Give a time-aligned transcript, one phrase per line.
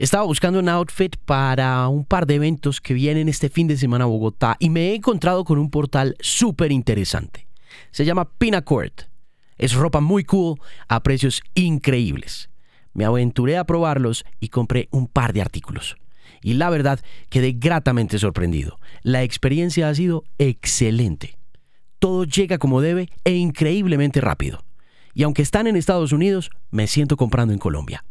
[0.00, 4.04] Estaba buscando un outfit para un par de eventos que vienen este fin de semana
[4.04, 7.48] a Bogotá y me he encontrado con un portal súper interesante.
[7.90, 8.92] Se llama Pinacord.
[9.56, 12.48] Es ropa muy cool a precios increíbles.
[12.94, 15.96] Me aventuré a probarlos y compré un par de artículos.
[16.42, 18.78] Y la verdad, quedé gratamente sorprendido.
[19.02, 21.38] La experiencia ha sido excelente.
[21.98, 24.62] Todo llega como debe e increíblemente rápido.
[25.12, 28.04] Y aunque están en Estados Unidos, me siento comprando en Colombia.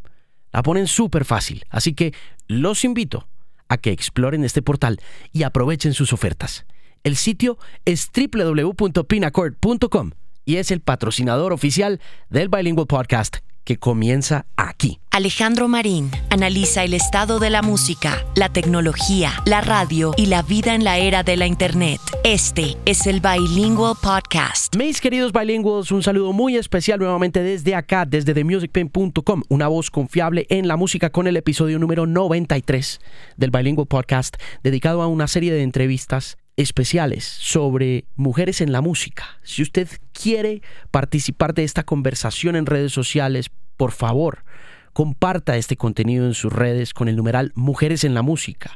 [0.52, 2.14] La ponen súper fácil, así que
[2.48, 3.28] los invito
[3.68, 5.00] a que exploren este portal
[5.32, 6.66] y aprovechen sus ofertas.
[7.04, 10.12] El sitio es www.pinacord.com
[10.46, 15.02] y es el patrocinador oficial del Bilingual Podcast que comienza aquí.
[15.12, 20.74] Alejandro Marín analiza el estado de la música, la tecnología, la radio y la vida
[20.74, 22.00] en la era de la Internet.
[22.24, 24.74] Este es el Bilingual Podcast.
[24.78, 30.48] Mis queridos bilinguals, un saludo muy especial nuevamente desde acá, desde TheMusicPen.com, una voz confiable
[30.50, 33.02] en la música con el episodio número 93
[33.36, 39.40] del Bilingual Podcast, dedicado a una serie de entrevistas especiales sobre mujeres en la música.
[39.44, 44.44] Si usted quiere participar de esta conversación en redes sociales, por favor,
[44.92, 48.72] comparta este contenido en sus redes con el numeral Mujeres en la Música.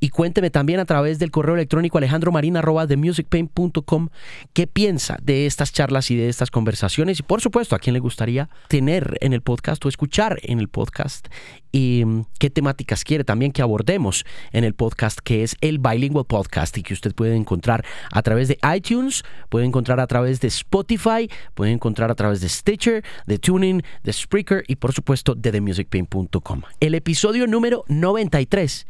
[0.00, 4.08] Y cuénteme también a través del correo electrónico alejandromarina.com
[4.52, 7.20] qué piensa de estas charlas y de estas conversaciones.
[7.20, 10.68] Y por supuesto, a quién le gustaría tener en el podcast o escuchar en el
[10.68, 11.28] podcast.
[11.72, 16.24] Y mm, qué temáticas quiere también que abordemos en el podcast, que es el Bilingual
[16.24, 20.48] Podcast y que usted puede encontrar a través de iTunes, puede encontrar a través de
[20.48, 25.52] Spotify, puede encontrar a través de Stitcher, de Tuning, de Spreaker y por supuesto de
[25.52, 26.62] TheMusicPain.com.
[26.80, 28.86] El episodio número 93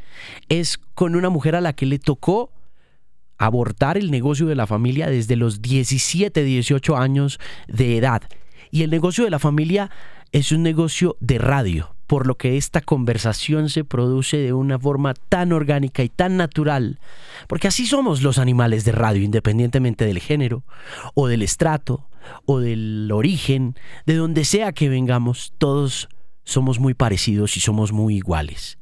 [0.49, 2.51] es con una mujer a la que le tocó
[3.37, 7.39] abortar el negocio de la familia desde los 17, 18 años
[7.69, 8.23] de edad.
[8.71, 9.91] Y el negocio de la familia
[10.33, 15.13] es un negocio de radio, por lo que esta conversación se produce de una forma
[15.13, 16.99] tan orgánica y tan natural,
[17.47, 20.65] porque así somos los animales de radio, independientemente del género,
[21.13, 22.09] o del estrato,
[22.47, 23.77] o del origen,
[24.07, 26.09] de donde sea que vengamos, todos
[26.43, 28.79] somos muy parecidos y somos muy iguales.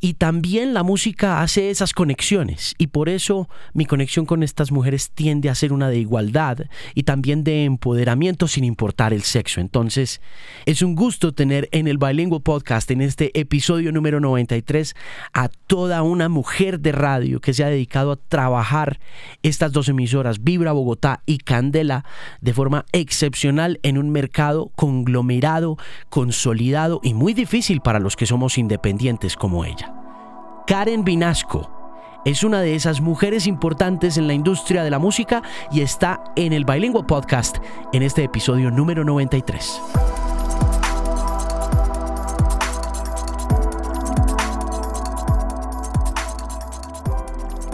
[0.00, 5.10] Y también la música hace esas conexiones y por eso mi conexión con estas mujeres
[5.10, 6.58] tiende a ser una de igualdad
[6.94, 9.60] y también de empoderamiento sin importar el sexo.
[9.60, 10.20] Entonces
[10.64, 14.94] es un gusto tener en el Bilingual Podcast, en este episodio número 93,
[15.32, 18.98] a toda una mujer de radio que se ha dedicado a trabajar
[19.42, 22.04] estas dos emisoras, Vibra Bogotá y Candela,
[22.40, 25.78] de forma excepcional en un mercado conglomerado,
[26.08, 29.92] consolidado y muy difícil para los que somos independientes como ella.
[30.66, 31.70] Karen Vinasco
[32.24, 36.52] es una de esas mujeres importantes en la industria de la música y está en
[36.52, 37.58] el Bilingual Podcast
[37.92, 39.80] en este episodio número 93.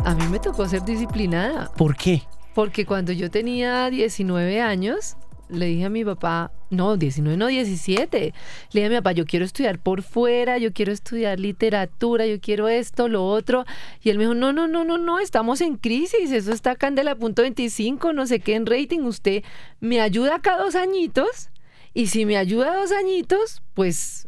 [0.05, 1.71] A mí me tocó ser disciplinada.
[1.77, 2.23] ¿Por qué?
[2.55, 5.17] Porque cuando yo tenía 19 años,
[5.53, 8.19] le dije a mi papá, no, 19, no 17.
[8.19, 8.33] Le
[8.73, 12.69] dije a mi papá, yo quiero estudiar por fuera, yo quiero estudiar literatura, yo quiero
[12.69, 13.65] esto, lo otro.
[14.03, 17.15] Y él me dijo, no, no, no, no, no, estamos en crisis, eso está candela
[17.15, 19.01] punto 25, no sé qué en rating.
[19.01, 19.45] Usted
[19.81, 21.51] me ayuda acá dos añitos
[21.95, 24.27] y si me ayuda dos añitos, pues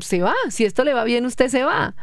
[0.00, 0.34] se va.
[0.50, 1.94] Si esto le va bien, usted se va.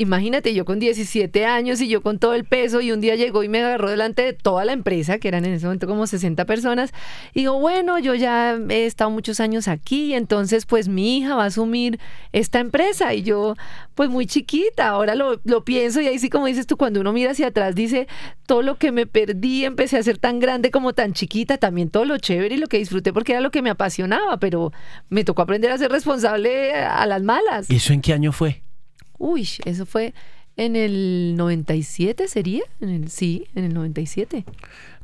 [0.00, 3.42] Imagínate, yo con 17 años y yo con todo el peso y un día llegó
[3.42, 6.46] y me agarró delante de toda la empresa, que eran en ese momento como 60
[6.46, 6.94] personas,
[7.34, 11.42] y digo, bueno, yo ya he estado muchos años aquí, entonces pues mi hija va
[11.42, 12.00] a asumir
[12.32, 13.56] esta empresa y yo
[13.94, 17.12] pues muy chiquita, ahora lo, lo pienso y ahí sí como dices tú, cuando uno
[17.12, 18.08] mira hacia atrás dice,
[18.46, 22.06] todo lo que me perdí, empecé a ser tan grande como tan chiquita, también todo
[22.06, 24.72] lo chévere y lo que disfruté porque era lo que me apasionaba, pero
[25.10, 27.68] me tocó aprender a ser responsable a las malas.
[27.68, 28.62] ¿Y eso en qué año fue?
[29.20, 30.14] Uy, eso fue
[30.56, 32.62] en el 97, ¿sería?
[32.80, 34.46] En el, sí, en el 97.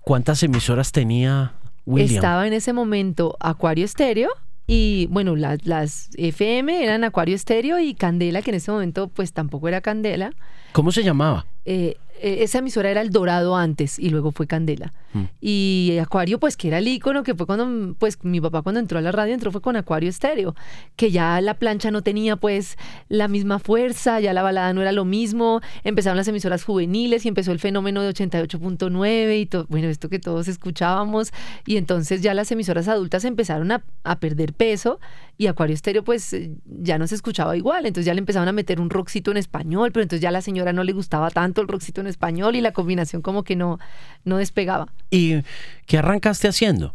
[0.00, 1.52] ¿Cuántas emisoras tenía
[1.84, 2.14] William?
[2.16, 4.30] Estaba en ese momento Acuario Estéreo
[4.66, 9.34] y bueno, las, las FM eran Acuario Estéreo y Candela, que en ese momento pues
[9.34, 10.32] tampoco era Candela.
[10.72, 11.44] ¿Cómo se llamaba?
[11.66, 14.92] Eh, eh, esa emisora era El Dorado antes y luego fue Candela.
[15.12, 15.24] Mm.
[15.40, 18.98] Y Acuario, pues que era el ícono, que fue cuando, pues mi papá cuando entró
[18.98, 20.54] a la radio entró fue con Acuario Estéreo,
[20.96, 22.76] que ya la plancha no tenía pues
[23.08, 27.28] la misma fuerza, ya la balada no era lo mismo, empezaron las emisoras juveniles y
[27.28, 31.32] empezó el fenómeno de 88.9 y todo, bueno, esto que todos escuchábamos,
[31.66, 35.00] y entonces ya las emisoras adultas empezaron a, a perder peso
[35.38, 36.34] y Acuario Estéreo pues
[36.64, 39.92] ya no se escuchaba igual, entonces ya le empezaron a meter un rockcito en español,
[39.92, 42.60] pero entonces ya a la señora no le gustaba tanto el rockcito en español y
[42.60, 43.78] la combinación como que no,
[44.24, 44.92] no despegaba.
[45.10, 45.42] ¿Y
[45.86, 46.94] qué arrancaste haciendo?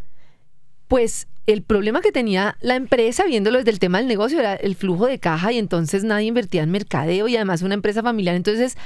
[0.87, 4.75] Pues el problema que tenía la empresa, viéndolo desde el tema del negocio, era el
[4.75, 8.35] flujo de caja y entonces nadie invertía en mercadeo y además una empresa familiar.
[8.35, 8.77] Entonces,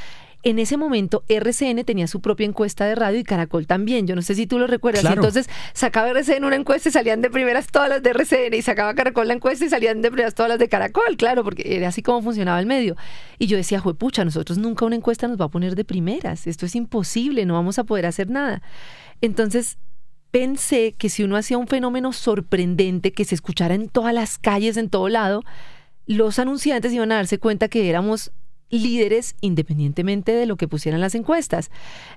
[0.46, 4.06] en ese momento RCN tenía su propia encuesta de radio y Caracol también.
[4.06, 5.02] Yo no sé si tú lo recuerdas.
[5.02, 5.16] Claro.
[5.16, 8.94] Entonces sacaba RCN una encuesta y salían de primeras todas las de RCN y sacaba
[8.94, 12.04] Caracol la encuesta y salían de primeras todas las de Caracol, claro, porque era así
[12.04, 12.96] como funcionaba el medio.
[13.40, 16.46] Y yo decía, juepucha, nosotros nunca una encuesta nos va a poner de primeras.
[16.46, 18.62] Esto es imposible, no vamos a poder hacer nada.
[19.22, 19.80] Entonces
[20.30, 24.78] pensé que si uno hacía un fenómeno sorprendente que se escuchara en todas las calles,
[24.78, 25.42] en todo lado,
[26.06, 28.32] los anunciantes iban a darse cuenta que éramos
[28.70, 31.70] líderes independientemente de lo que pusieran las encuestas.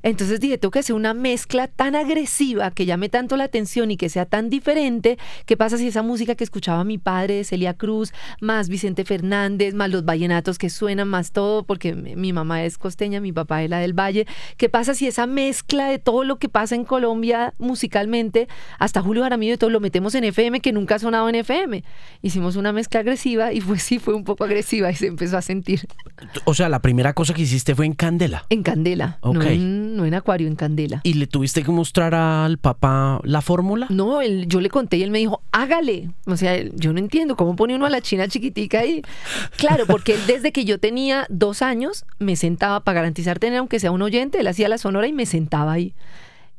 [0.02, 3.96] Entonces dije, tengo que hacer una mezcla tan agresiva que llame tanto la atención y
[3.96, 5.18] que sea tan diferente.
[5.46, 9.90] ¿Qué pasa si esa música que escuchaba mi padre, Celia Cruz, más Vicente Fernández, más
[9.90, 13.78] los vallenatos que suenan, más todo, porque mi mamá es costeña, mi papá es la
[13.78, 14.26] del Valle?
[14.56, 18.48] ¿Qué pasa si esa mezcla de todo lo que pasa en Colombia musicalmente,
[18.78, 21.84] hasta Julio Jaramillo y todo, lo metemos en FM que nunca ha sonado en FM?
[22.22, 25.42] Hicimos una mezcla agresiva y pues sí, fue un poco agresiva y se empezó a
[25.42, 25.86] sentir.
[26.44, 28.44] O sea, la primera cosa que hiciste fue en Candela.
[28.50, 31.00] En Candela, no, en, no en Acuario, en Candela.
[31.04, 33.86] ¿Y le tuviste que mostrar al papá la fórmula?
[33.90, 36.10] No, él- yo le conté y él me dijo, hágale.
[36.26, 39.02] O sea, yo no entiendo cómo pone uno a la china chiquitica ahí.
[39.56, 43.80] Claro, porque él desde que yo tenía dos años me sentaba para garantizar tener, aunque
[43.80, 45.94] sea un oyente, él hacía la sonora y me sentaba ahí.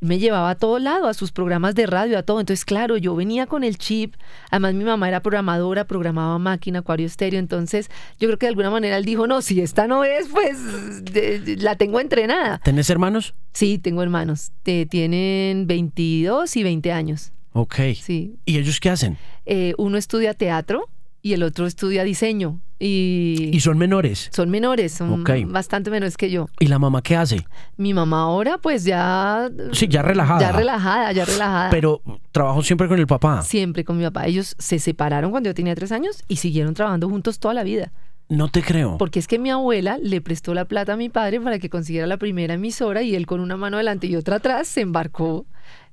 [0.00, 2.40] Me llevaba a todo lado, a sus programas de radio, a todo.
[2.40, 4.14] Entonces, claro, yo venía con el chip.
[4.50, 7.38] Además, mi mamá era programadora, programaba máquina, acuario estéreo.
[7.38, 11.04] Entonces, yo creo que de alguna manera él dijo, no, si esta no es, pues
[11.04, 12.60] de- de- la tengo entrenada.
[12.64, 13.34] ¿Tenés hermanos?
[13.52, 14.52] Sí, tengo hermanos.
[14.62, 17.32] Te- tienen 22 y 20 años.
[17.52, 17.74] Ok.
[18.00, 18.36] Sí.
[18.46, 19.18] ¿Y ellos qué hacen?
[19.44, 20.88] Eh, uno estudia teatro
[21.20, 22.60] y el otro estudia diseño.
[22.82, 24.30] Y, ¿Y son menores?
[24.32, 25.30] son menores, son Ok.
[25.46, 26.48] bastante menores que yo.
[26.58, 27.46] ¿Y la mamá qué hace?
[27.76, 29.50] Mi mamá ahora, pues ya.
[29.72, 30.40] Sí, ya relajada.
[30.40, 31.68] Ya relajada, ya relajada.
[31.70, 32.00] Pero
[32.32, 33.42] trabajó siempre con el papá.
[33.42, 34.26] Siempre con mi papá.
[34.26, 37.92] Ellos se separaron cuando yo tenía tres años y siguieron trabajando juntos toda la vida.
[38.30, 38.96] No te creo.
[38.96, 42.06] Porque es que mi abuela le prestó la plata a mi padre para que consiguiera
[42.06, 45.44] la primera emisora y él con una mano adelante y otra atrás se embarcó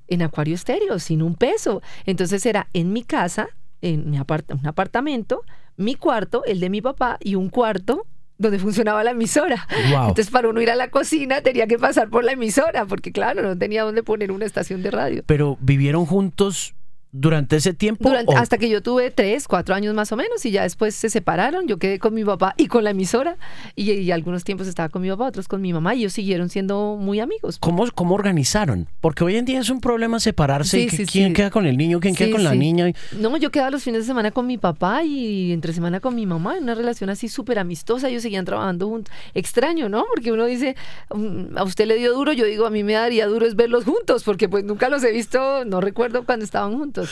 [0.06, 1.82] en Acuario Estéreo sin un peso.
[2.06, 3.48] Entonces era en mi casa,
[3.82, 5.42] en mi apart- un apartamento,
[5.78, 9.66] mi cuarto, el de mi papá y un cuarto donde funcionaba la emisora.
[9.90, 10.08] Wow.
[10.08, 13.42] Entonces para uno ir a la cocina tenía que pasar por la emisora porque claro,
[13.42, 15.22] no tenía dónde poner una estación de radio.
[15.26, 16.74] Pero vivieron juntos
[17.12, 18.08] durante ese tiempo.
[18.08, 21.08] Durante- hasta que yo tuve tres, cuatro años más o menos y ya después se
[21.10, 21.66] separaron.
[21.66, 23.36] Yo quedé con mi papá y con la emisora
[23.76, 26.48] y, y algunos tiempos estaba con mi papá, otros con mi mamá y ellos siguieron
[26.50, 27.58] siendo muy amigos.
[27.58, 28.86] ¿Cómo, ¿Cómo organizaron?
[29.00, 30.76] Porque hoy en día es un problema separarse.
[30.78, 31.32] Sí, y que sí, ¿Quién sí.
[31.34, 31.98] queda con el niño?
[32.00, 32.92] ¿Quién queda con la niña?
[33.18, 36.26] No, yo quedaba los fines de semana con mi papá y entre semana con mi
[36.26, 38.08] mamá en una relación así súper amistosa.
[38.08, 39.12] Ellos seguían trabajando juntos.
[39.34, 40.04] Extraño, ¿no?
[40.14, 40.76] Porque uno dice,
[41.14, 43.84] "Mm, a usted le dio duro, yo digo, a mí me daría duro es verlos
[43.84, 47.07] juntos porque pues nunca los he visto, no recuerdo cuando estaban juntos.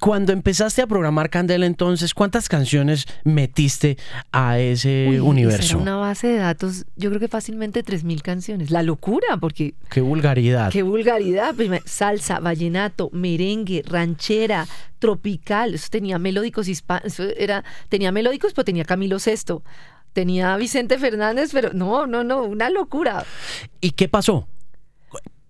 [0.00, 3.96] Cuando empezaste a programar Candela, entonces, ¿cuántas canciones metiste
[4.32, 5.74] a ese Uy, universo?
[5.74, 8.70] Era una base de datos, yo creo que fácilmente 3.000 canciones.
[8.70, 10.70] La locura, porque Qué vulgaridad.
[10.70, 11.54] Qué vulgaridad.
[11.84, 14.66] Salsa, vallenato, merengue, ranchera,
[14.98, 15.74] tropical.
[15.74, 17.18] Eso tenía melódicos hispanos.
[17.20, 19.62] Era, tenía melódicos, pero tenía Camilo Sesto.
[20.12, 23.24] Tenía Vicente Fernández, pero no, no, no, una locura.
[23.80, 24.48] ¿Y qué pasó?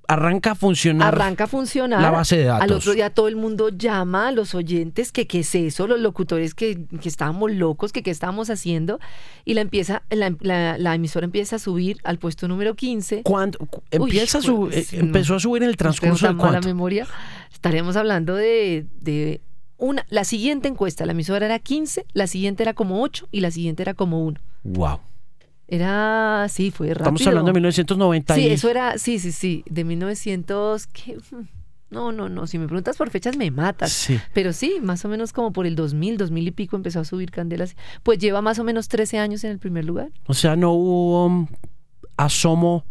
[0.09, 1.15] Arranca a funcionar.
[1.15, 2.01] Arranca a funcionar.
[2.01, 2.63] la base de datos.
[2.65, 6.01] Al otro día todo el mundo llama a los oyentes que qué es eso, los
[6.01, 9.01] locutores que, que estábamos locos, que qué estábamos haciendo.
[9.45, 13.23] Y la, empieza, la, la- la emisora empieza a subir al puesto número 15.
[13.23, 13.59] ¿Cuándo?
[13.59, 14.41] cu- Empieza a
[14.73, 15.37] eh, empezó no.
[15.37, 16.69] a subir en el transcurso de tan mala cuánto?
[16.69, 17.07] memoria.
[17.53, 19.43] Estaremos hablando de, de
[19.77, 23.51] una, la siguiente encuesta, la emisora era 15, la siguiente era como 8 y la
[23.51, 24.41] siguiente era como 1.
[24.65, 25.01] Wow.
[25.69, 27.03] Era, sí, fue rápido.
[27.03, 31.19] Estamos hablando de 1990 Sí, eso era, sí, sí, sí, de 1900, ¿qué?
[31.91, 33.93] No, no, no, si me preguntas por fechas me matas.
[33.93, 34.19] Sí.
[34.33, 37.31] Pero sí, más o menos como por el 2000, 2000 y pico empezó a subir
[37.31, 37.77] Candelas.
[38.03, 40.11] Pues lleva más o menos 13 años en el primer lugar.
[40.27, 41.47] O sea, no hubo um,
[42.17, 42.85] asomo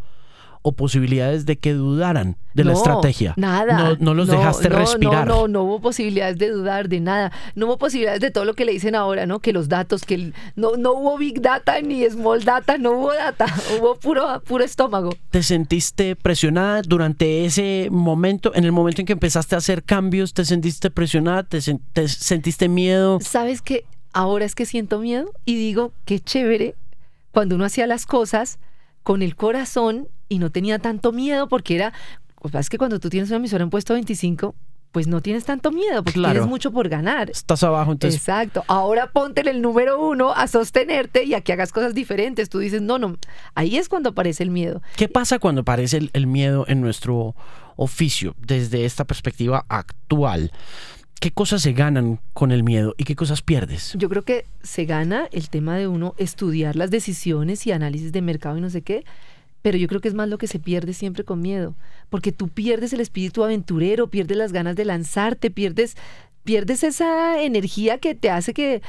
[0.67, 3.33] o posibilidades de que dudaran de la estrategia.
[3.37, 3.77] Nada.
[3.77, 5.25] No, no los dejaste no, respirar.
[5.27, 7.31] No, no, no hubo posibilidades de dudar de nada.
[7.55, 9.39] No hubo posibilidades de todo lo que le dicen ahora, ¿no?
[9.39, 13.13] Que los datos, que el- no, no hubo big data ni small data, no hubo
[13.13, 13.45] data,
[13.79, 15.11] hubo puro, puro estómago.
[15.29, 18.51] ¿Te sentiste presionada durante ese momento?
[18.55, 21.43] En el momento en que empezaste a hacer cambios, ¿te sentiste presionada?
[21.43, 23.19] ¿Te, sen- te sentiste miedo?
[23.21, 23.85] ¿Sabes qué?
[24.11, 26.75] Ahora es que siento miedo y digo, qué chévere
[27.31, 28.57] cuando uno hacía las cosas
[29.07, 31.93] con el corazón y no tenía tanto miedo porque era,
[32.41, 34.53] pasa es que cuando tú tienes una emisora en puesto 25,
[34.91, 36.33] pues no tienes tanto miedo porque Claro.
[36.33, 37.29] tienes mucho por ganar.
[37.29, 38.65] Estás abajo, entonces Exacto.
[38.67, 42.49] Ahora ponte en el número uno a sostenerte y a que hagas cosas diferentes.
[42.49, 43.15] Tú dices, no, no.
[43.55, 44.81] Ahí es cuando aparece el miedo.
[44.97, 47.33] ¿Qué pasa cuando aparece el, el miedo en nuestro
[47.77, 50.51] oficio desde esta perspectiva actual?
[51.19, 53.93] ¿Qué cosas se ganan con el miedo y qué cosas pierdes?
[53.97, 58.21] Yo creo que se gana el tema de uno estudiar las decisiones y análisis de
[58.21, 59.03] mercado y no sé qué,
[59.63, 61.73] pero yo creo que es más lo que se pierde siempre con miedo,
[62.09, 65.97] porque tú pierdes el espíritu aventurero, pierdes las ganas de lanzarte, pierdes
[66.47, 68.81] pierdes esa energía que te hace que,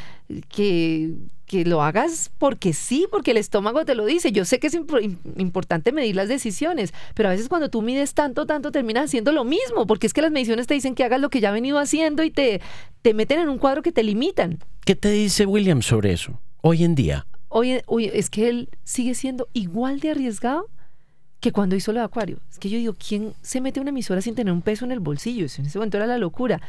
[0.48, 1.12] que,
[1.44, 4.30] que lo hagas porque sí, porque el estómago te lo dice.
[4.30, 8.46] Yo sé que es importante medir las decisiones, pero a veces cuando tú mides tanto,
[8.46, 11.30] tanto, terminas haciendo lo mismo, porque es que las mediciones te dicen que hagas lo
[11.30, 12.60] que ya has venido haciendo y te,
[13.02, 14.60] te meten en un cuadro que te limitan.
[14.84, 17.26] ¿Qué te dice William sobre eso hoy en día?
[17.48, 17.82] Oye,
[18.14, 20.68] es que él sigue siendo igual de arriesgado
[21.40, 22.38] que cuando hizo lo de Acuario.
[22.52, 24.92] Es que yo digo, ¿quién se mete a una emisora sin tener un peso en
[24.92, 25.46] el bolsillo?
[25.46, 26.60] Eso en ese momento era la locura.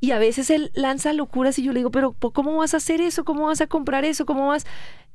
[0.00, 3.00] Y a veces él lanza locuras y yo le digo, pero ¿cómo vas a hacer
[3.00, 3.24] eso?
[3.24, 4.24] ¿Cómo vas a comprar eso?
[4.24, 4.66] ¿Cómo vas?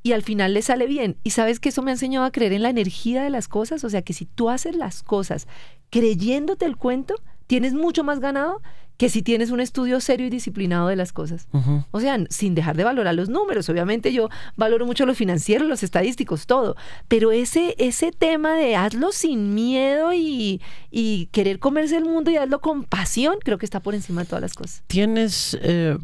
[0.03, 1.17] Y al final le sale bien.
[1.23, 3.83] Y sabes que eso me ha enseñado a creer en la energía de las cosas.
[3.83, 5.47] O sea, que si tú haces las cosas
[5.89, 7.15] creyéndote el cuento,
[7.47, 8.61] tienes mucho más ganado
[8.97, 11.47] que si tienes un estudio serio y disciplinado de las cosas.
[11.91, 13.67] O sea, sin dejar de valorar los números.
[13.69, 16.75] Obviamente yo valoro mucho los financieros, los estadísticos, todo.
[17.07, 20.61] Pero ese, ese tema de hazlo sin miedo y,
[20.91, 24.27] y querer comerse el mundo y hazlo con pasión, creo que está por encima de
[24.27, 24.83] todas las cosas.
[24.87, 25.57] ¿Tienes...
[25.61, 25.97] Eh,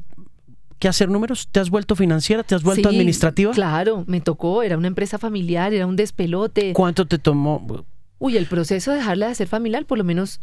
[0.80, 1.48] que hacer números?
[1.52, 2.42] ¿Te has vuelto financiera?
[2.42, 3.52] ¿Te has vuelto administrativa?
[3.52, 6.74] Claro, me tocó, era una empresa familiar, era un despelote.
[6.74, 7.86] ¿Cuánto te tomó?
[8.18, 10.40] Uy, el proceso de dejarla de ser familiar, por lo menos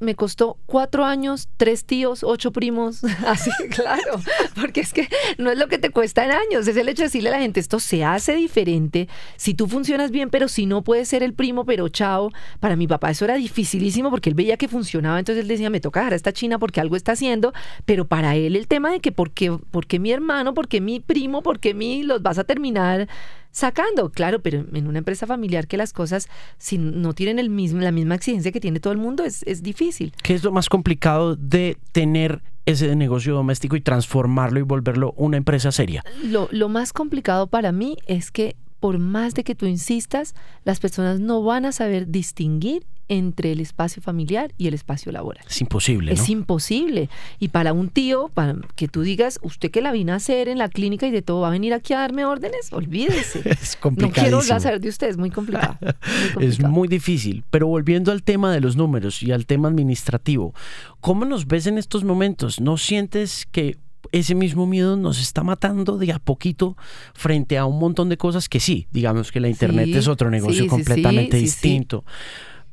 [0.00, 4.20] me costó cuatro años, tres tíos, ocho primos, así, claro,
[4.54, 7.06] porque es que no es lo que te cuesta en años, es el hecho de
[7.06, 10.82] decirle a la gente, esto se hace diferente, si tú funcionas bien, pero si no
[10.82, 14.56] puedes ser el primo, pero chao, para mi papá eso era dificilísimo porque él veía
[14.56, 17.52] que funcionaba, entonces él decía, me toca dejar a esta china porque algo está haciendo,
[17.84, 20.80] pero para él el tema de que, ¿por qué, por qué mi hermano, por qué
[20.80, 23.08] mi primo, por qué mi, los vas a terminar
[23.52, 26.28] sacando, claro, pero en una empresa familiar que las cosas,
[26.58, 29.62] si no tienen el mismo, la misma exigencia que tiene todo el mundo, es, es
[29.62, 30.12] difícil.
[30.22, 35.36] ¿Qué es lo más complicado de tener ese negocio doméstico y transformarlo y volverlo una
[35.36, 36.04] empresa seria?
[36.24, 40.34] Lo, lo más complicado para mí es que por más de que tú insistas,
[40.64, 45.44] las personas no van a saber distinguir entre el espacio familiar y el espacio laboral.
[45.48, 46.12] Es imposible.
[46.12, 47.08] Es imposible.
[47.38, 50.58] Y para un tío, para que tú digas, usted que la vino a hacer en
[50.58, 53.42] la clínica y de todo, va a venir aquí a darme órdenes, olvídese.
[53.48, 54.30] es complicado.
[54.32, 55.78] No quiero saber de usted, es muy complicado.
[56.40, 57.44] es muy difícil.
[57.50, 60.54] Pero volviendo al tema de los números y al tema administrativo,
[61.00, 62.60] ¿cómo nos ves en estos momentos?
[62.60, 63.76] ¿No sientes que
[64.12, 66.76] ese mismo miedo nos está matando de a poquito
[67.14, 70.66] frente a un montón de cosas que sí, digamos que la internet es otro negocio
[70.66, 72.04] completamente distinto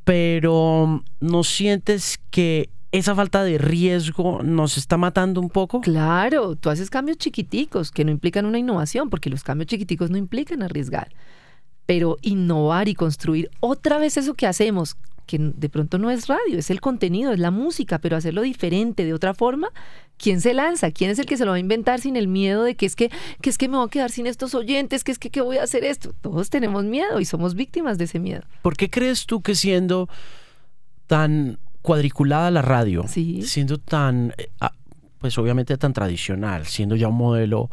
[0.10, 5.82] pero ¿no sientes que esa falta de riesgo nos está matando un poco?
[5.82, 10.18] Claro, tú haces cambios chiquiticos que no implican una innovación, porque los cambios chiquiticos no
[10.18, 11.10] implican arriesgar.
[11.86, 14.98] Pero innovar y construir otra vez eso que hacemos,
[15.30, 19.06] que de pronto no es radio, es el contenido, es la música, pero hacerlo diferente,
[19.06, 19.70] de otra forma,
[20.18, 20.90] ¿quién se lanza?
[20.90, 22.96] ¿Quién es el que se lo va a inventar sin el miedo de que es
[22.96, 25.58] que, que es que me voy a quedar sin estos oyentes, que es que, voy
[25.58, 26.16] a hacer esto?
[26.22, 28.42] Todos tenemos miedo y somos víctimas de ese miedo.
[28.64, 30.10] ¿Por qué crees tú que siendo
[31.06, 34.74] tan cuadriculada la radio, siendo tan, eh, ah,
[35.20, 37.70] pues obviamente tan tradicional, siendo ya un modelo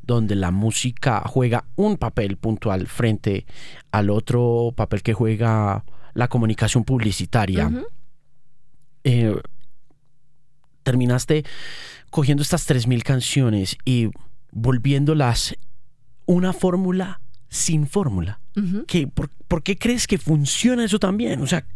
[0.00, 3.46] donde la música juega un papel puntual frente
[3.90, 5.84] al otro papel que juega
[6.14, 7.70] la comunicación publicitaria,
[9.04, 9.36] eh,
[10.82, 11.44] terminaste
[12.10, 14.10] cogiendo estas 3.000 canciones y
[14.52, 15.56] volviéndolas
[16.26, 18.40] una fórmula sin fórmula.
[19.48, 21.40] por, qué crees que funciona eso también?
[21.40, 21.66] O sea,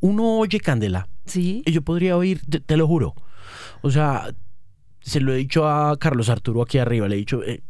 [0.00, 1.08] uno oye Candela.
[1.26, 1.62] Sí.
[1.66, 3.14] Y yo podría oír, te, lo juro.
[3.82, 4.34] O sea,
[5.00, 7.62] se lo he dicho a Carlos Arturo aquí arriba, le he dicho, eh,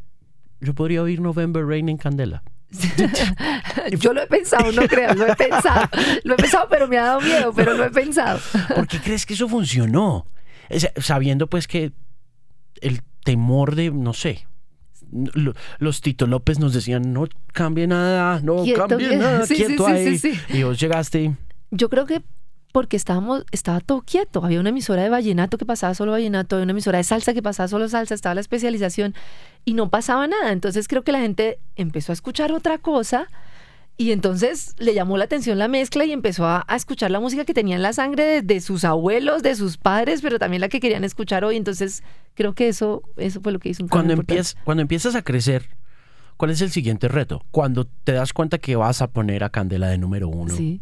[0.61, 2.43] yo podría oír November Rain en Candela.
[3.99, 5.88] Yo lo he pensado, no creas, lo he pensado.
[6.25, 8.40] Lo he pensado, pero me ha dado miedo, pero lo he pensado.
[8.75, 10.26] ¿Por qué crees que eso funcionó?
[10.97, 11.93] Sabiendo pues que
[12.81, 14.47] el temor de, no sé,
[15.78, 20.21] los Tito López nos decían, no cambie nada, no cambie nada, quieto ahí.
[20.49, 21.37] y vos llegaste.
[21.71, 22.23] Yo creo que
[22.73, 24.45] porque estábamos, estaba todo quieto.
[24.45, 27.40] Había una emisora de vallenato que pasaba solo vallenato, había una emisora de salsa que
[27.40, 29.14] pasaba solo salsa, estaba la especialización
[29.64, 30.52] y no pasaba nada.
[30.52, 33.28] Entonces creo que la gente empezó a escuchar otra cosa
[33.97, 37.54] y entonces le llamó la atención la mezcla y empezó a, escuchar la música que
[37.54, 41.04] tenía en la sangre de, sus abuelos, de sus padres, pero también la que querían
[41.04, 41.56] escuchar hoy.
[41.56, 42.02] Entonces
[42.35, 45.68] creo que eso, eso fue lo que hizo un cuando empiezas Cuando empiezas a crecer,
[46.37, 47.44] ¿cuál es el siguiente reto?
[47.50, 50.54] Cuando te das cuenta que vas a poner a Candela de número uno.
[50.54, 50.80] Sí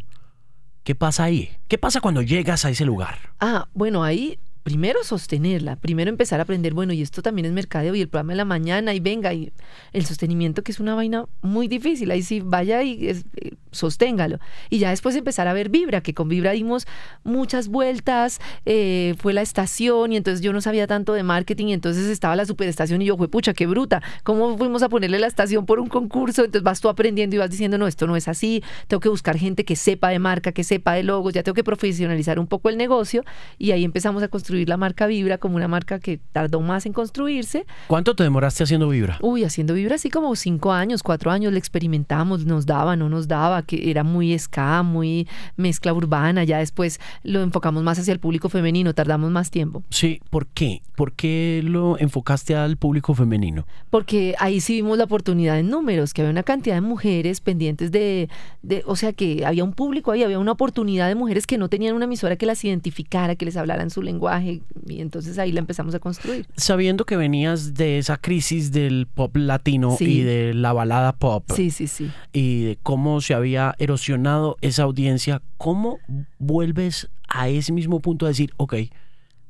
[0.84, 1.50] ¿Qué pasa ahí?
[1.68, 3.16] ¿Qué pasa cuando llegas a ese lugar?
[3.38, 7.94] Ah, bueno, ahí primero sostenerla, primero empezar a aprender, bueno, y esto también es mercadeo
[7.94, 9.52] y el programa de la mañana y venga, y
[9.92, 13.24] el sostenimiento que es una vaina muy difícil, ahí sí vaya y es,
[13.72, 14.38] sosténgalo.
[14.70, 16.86] Y ya después empezar a ver Vibra, que con Vibra dimos
[17.24, 21.72] muchas vueltas, eh, fue la estación y entonces yo no sabía tanto de marketing y
[21.72, 25.66] entonces estaba la superestación y yo pucha, qué bruta, ¿cómo fuimos a ponerle la estación
[25.66, 26.44] por un concurso?
[26.44, 29.36] Entonces vas tú aprendiendo y vas diciendo, no, esto no es así, tengo que buscar
[29.38, 32.68] gente que sepa de marca, que sepa de logos, ya tengo que profesionalizar un poco
[32.68, 33.24] el negocio
[33.58, 36.92] y ahí empezamos a construir la marca Vibra como una marca que tardó más en
[36.92, 37.66] construirse.
[37.86, 39.18] ¿Cuánto te demoraste haciendo Vibra?
[39.20, 43.28] Uy, haciendo Vibra así como cinco años, cuatro años, le experimentamos, nos daba, no nos
[43.28, 48.20] daba, que era muy ska, muy mezcla urbana, ya después lo enfocamos más hacia el
[48.20, 49.82] público femenino, tardamos más tiempo.
[49.90, 50.82] Sí, ¿por qué?
[50.96, 53.66] ¿Por qué lo enfocaste al público femenino?
[53.90, 57.92] Porque ahí sí vimos la oportunidad en números, que había una cantidad de mujeres pendientes
[57.92, 58.28] de,
[58.62, 61.68] de, o sea, que había un público ahí, había una oportunidad de mujeres que no
[61.68, 65.52] tenían una emisora que las identificara, que les hablara en su lenguaje, y entonces ahí
[65.52, 66.46] la empezamos a construir.
[66.56, 71.44] Sabiendo que venías de esa crisis del pop latino y de la balada pop.
[71.54, 72.10] Sí, sí, sí.
[72.32, 75.98] Y de cómo se había erosionado esa audiencia, ¿cómo
[76.38, 78.74] vuelves a ese mismo punto a decir, ok,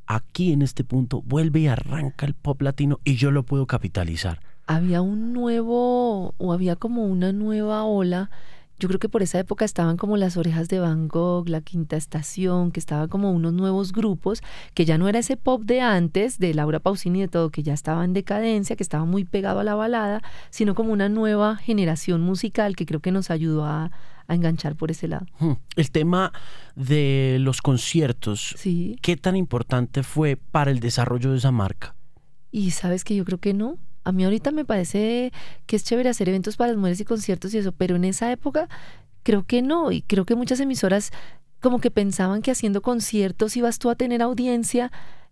[0.06, 4.40] aquí en este punto vuelve y arranca el pop latino y yo lo puedo capitalizar?
[4.66, 8.30] Había un nuevo, o había como una nueva ola
[8.78, 11.96] yo creo que por esa época estaban como las orejas de Van Gogh, la quinta
[11.96, 14.42] estación, que estaban como unos nuevos grupos,
[14.74, 17.62] que ya no era ese pop de antes, de Laura Pausini y de todo, que
[17.62, 21.56] ya estaba en decadencia, que estaba muy pegado a la balada, sino como una nueva
[21.56, 23.90] generación musical que creo que nos ayudó a,
[24.28, 25.26] enganchar por ese lado.
[25.40, 25.52] Hmm.
[25.76, 26.32] El tema
[26.74, 28.96] de los conciertos, sí.
[29.02, 31.94] ¿qué tan importante fue para el desarrollo de esa marca?
[32.50, 35.32] Y sabes que yo creo que no, a mí ahorita me parece
[35.66, 38.30] que es chévere hacer eventos para las mujeres y conciertos y eso, pero en esa
[38.32, 38.68] época
[39.22, 39.92] creo que no.
[39.92, 41.10] Y creo que muchas emisoras
[41.60, 44.90] como que pensaban que haciendo conciertos ibas tú a tener audiencia.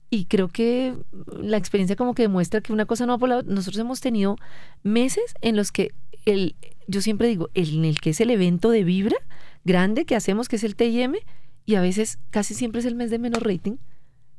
[0.08, 0.94] Y creo que
[1.40, 4.36] la experiencia como que demuestra que una cosa no va por la Nosotros hemos tenido
[4.82, 5.92] meses en los que
[6.26, 9.16] el, yo siempre digo, en el que es el evento de Vibra
[9.64, 11.14] grande que hacemos, que es el TIM,
[11.66, 13.76] y a veces casi siempre es el mes de menos rating.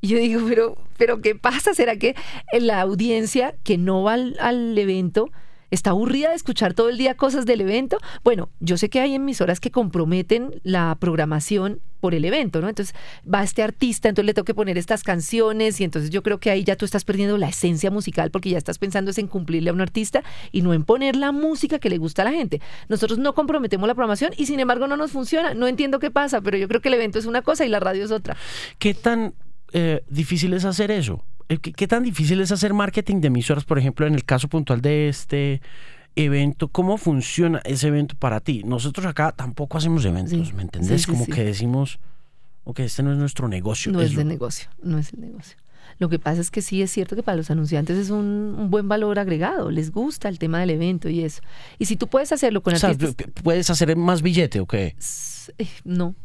[0.02, 1.76] Y yo digo, pero, pero ¿qué pasa?
[1.76, 2.16] ¿Será que
[2.60, 5.30] la audiencia que no va al, evento
[5.70, 8.00] está aburrida de escuchar todo el día cosas del evento?
[8.24, 12.68] Bueno, yo sé que hay emisoras que comprometen la programación por el evento, ¿no?
[12.68, 12.96] Entonces
[13.32, 16.50] va este artista, entonces le tengo que poner estas canciones y entonces yo creo que
[16.50, 19.74] ahí ya tú estás perdiendo la esencia musical porque ya estás pensando en cumplirle a
[19.74, 22.60] un artista y no en poner la música que le gusta a la gente.
[22.90, 25.54] Nosotros no comprometemos la programación y sin embargo no nos funciona.
[25.54, 27.80] No entiendo qué pasa, pero yo creo que el evento es una cosa y la
[27.80, 28.36] radio es otra.
[28.80, 29.36] ¿Qué tan
[29.74, 31.24] eh, difícil es hacer eso?
[31.50, 34.82] Eh, ¿Qué, tan difícil es hacer marketing de emisoras, por ejemplo, en el caso puntual
[34.82, 35.62] de este
[36.16, 36.68] evento?
[36.70, 38.64] ¿Cómo funciona ese evento para ti?
[38.64, 41.08] Nosotros acá tampoco hacemos eventos, ¿me entendés?
[41.08, 42.00] Como que decimos,
[42.64, 43.92] ok, este no es nuestro negocio.
[43.92, 45.58] No es, de negocio, no es el negocio.
[46.00, 48.88] Lo que pasa es que sí es cierto que para los anunciantes es un, buen
[48.88, 51.42] valor agregado, les gusta el tema del evento y eso.
[51.80, 53.16] Y si tú puedes hacerlo con artistas...
[53.44, 54.96] ¿Puedes hacer más billete o qué?
[55.58, 56.16] Eh, no,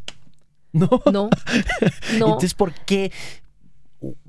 [0.77, 1.03] no.
[1.11, 1.31] No.
[2.19, 2.27] no.
[2.27, 3.13] Entonces, ¿por qué?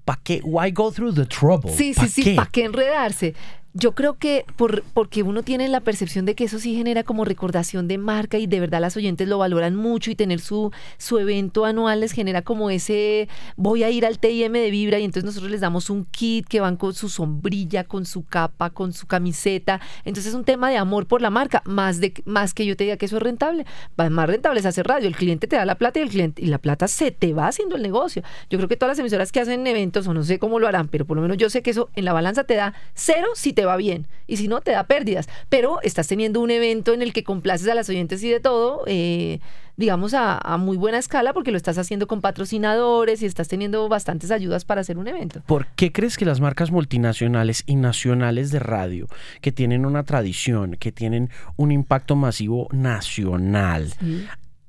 [0.08, 0.40] ¿Para qué?
[0.42, 1.70] Why go through the trouble?
[1.70, 2.34] Sí, sí, sí.
[2.34, 3.36] ¿Para qué enredarse?
[3.80, 7.26] Yo creo que por, porque uno tiene la percepción de que eso sí genera como
[7.26, 11.20] recordación de marca y de verdad las oyentes lo valoran mucho y tener su, su
[11.20, 15.26] evento anual les genera como ese voy a ir al TIM de Vibra y entonces
[15.26, 19.06] nosotros les damos un kit que van con su sombrilla, con su capa, con su
[19.06, 19.80] camiseta.
[20.06, 22.86] Entonces es un tema de amor por la marca, más, de, más que yo te
[22.86, 23.68] diga que eso es rentable.
[23.96, 25.08] Más rentable es hacer radio.
[25.08, 27.48] El cliente te da la plata y el cliente y la plata se te va
[27.48, 28.24] haciendo el negocio.
[28.50, 30.90] Yo creo que todas las emisoras que hacen eventos, o no sé cómo lo harán,
[30.90, 33.54] pero por lo menos yo sé que eso en la balanza te da cero si
[33.54, 34.08] te va bien.
[34.28, 35.30] Y si no, te da pérdidas.
[35.50, 38.84] Pero estás teniendo un evento en el que complaces a las oyentes y de todo,
[38.86, 39.40] eh,
[39.78, 44.32] digamos, a, muy buena escala, porque lo estás haciendo con patrocinadores y estás teniendo bastantes
[44.32, 45.42] ayudas para hacer un evento.
[45.46, 49.08] ¿Por qué crees que las marcas multinacionales y nacionales de radio,
[49.42, 53.94] que tienen una tradición, que tienen un impacto masivo nacional,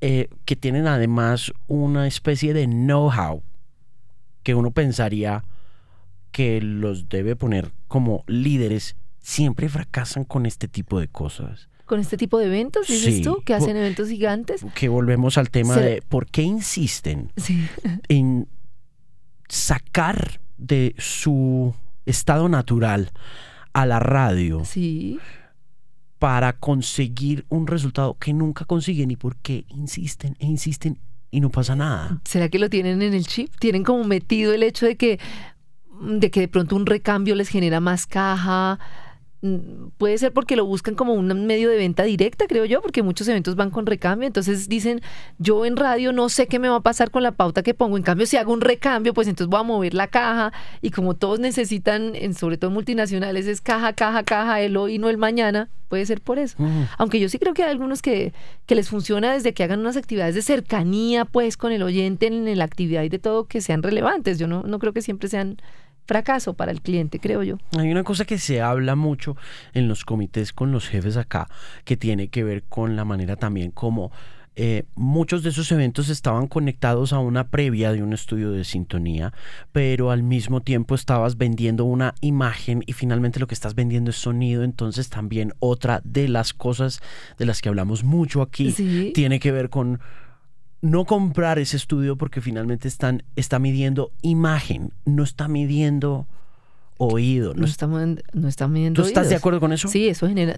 [0.01, 3.43] eh, que tienen además una especie de know-how
[4.49, 5.45] que uno pensaría
[6.33, 11.69] que los debe poner como líderes siempre fracasan con este tipo de cosas.
[11.85, 13.43] ¿Con este tipo de eventos, dices tú?
[13.45, 14.65] Que hacen eventos gigantes.
[14.75, 17.31] Que volvemos al tema de por qué insisten
[18.09, 18.49] en
[19.51, 21.75] sacar de su
[22.07, 23.11] estado natural
[23.75, 24.65] a la radio.
[24.65, 25.21] Sí.
[26.19, 30.99] Para conseguir un resultado que nunca consiguen y por qué insisten e insisten
[31.31, 32.21] y no pasa nada.
[32.25, 33.53] ¿Será que lo tienen en el chip?
[33.59, 35.19] Tienen como metido el hecho de que
[36.01, 38.79] de que de pronto un recambio les genera más caja.
[39.40, 43.05] Mm, puede ser porque lo buscan como un medio de venta directa, creo yo, porque
[43.05, 44.27] muchos eventos van con recambio.
[44.27, 45.01] Entonces dicen,
[45.38, 47.96] yo en radio no sé qué me va a pasar con la pauta que pongo.
[47.96, 50.53] En cambio, si hago un recambio, pues entonces voy a mover la caja.
[50.83, 55.09] Y como todos necesitan, en, sobre todo multinacionales, es caja, caja, caja, el hoy, no
[55.09, 56.57] el mañana, puede ser por eso.
[56.98, 58.33] Aunque yo sí creo que hay algunos que,
[58.66, 62.59] que les funciona desde que hagan unas actividades de cercanía, pues, con el oyente en,
[62.59, 64.38] la actividad y de todo, que sean relevantes.
[64.38, 65.59] Yo no, no creo que siempre sean
[66.09, 67.59] fracaso para el cliente, creo yo.
[67.79, 69.37] Hay una cosa que se habla mucho
[69.75, 71.49] en los comités con los jefes acá,
[71.85, 74.11] que tiene que ver con la manera también como
[74.61, 79.33] eh, muchos de esos eventos estaban conectados a una previa de un estudio de sintonía,
[79.71, 84.16] pero al mismo tiempo estabas vendiendo una imagen y finalmente lo que estás vendiendo es
[84.16, 87.01] sonido, entonces también otra de las cosas
[87.38, 88.73] de las que hablamos mucho aquí
[89.14, 90.01] tiene que ver con
[90.81, 96.27] no comprar ese estudio porque finalmente están, está midiendo imagen, no está midiendo
[96.99, 97.55] oído.
[97.55, 99.88] No, está, no está midiendo ¿Tú estás de acuerdo con eso?
[99.88, 100.57] Sí, eso genera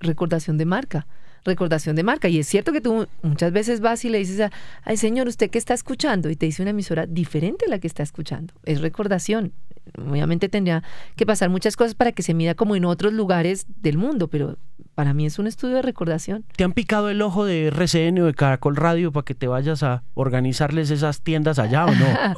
[0.00, 1.06] recordación de marca
[1.44, 2.28] recordación de marca.
[2.28, 4.50] Y es cierto que tú muchas veces vas y le dices, a,
[4.84, 6.30] ay señor, ¿usted qué está escuchando?
[6.30, 8.54] Y te dice una emisora diferente a la que está escuchando.
[8.64, 9.52] Es recordación.
[9.98, 10.82] Obviamente tendría
[11.16, 14.58] que pasar muchas cosas para que se mida como en otros lugares del mundo, pero
[15.00, 16.44] para mí es un estudio de recordación.
[16.56, 19.82] ¿Te han picado el ojo de RCN o de Caracol Radio para que te vayas
[19.82, 22.04] a organizarles esas tiendas allá o no?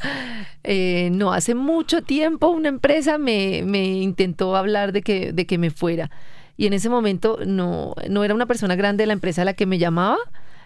[0.65, 5.59] Eh, no, hace mucho tiempo una empresa me, me, intentó hablar de que, de que
[5.59, 6.09] me fuera.
[6.57, 9.67] Y en ese momento no, no era una persona grande de la empresa la que
[9.67, 10.19] me llamaba.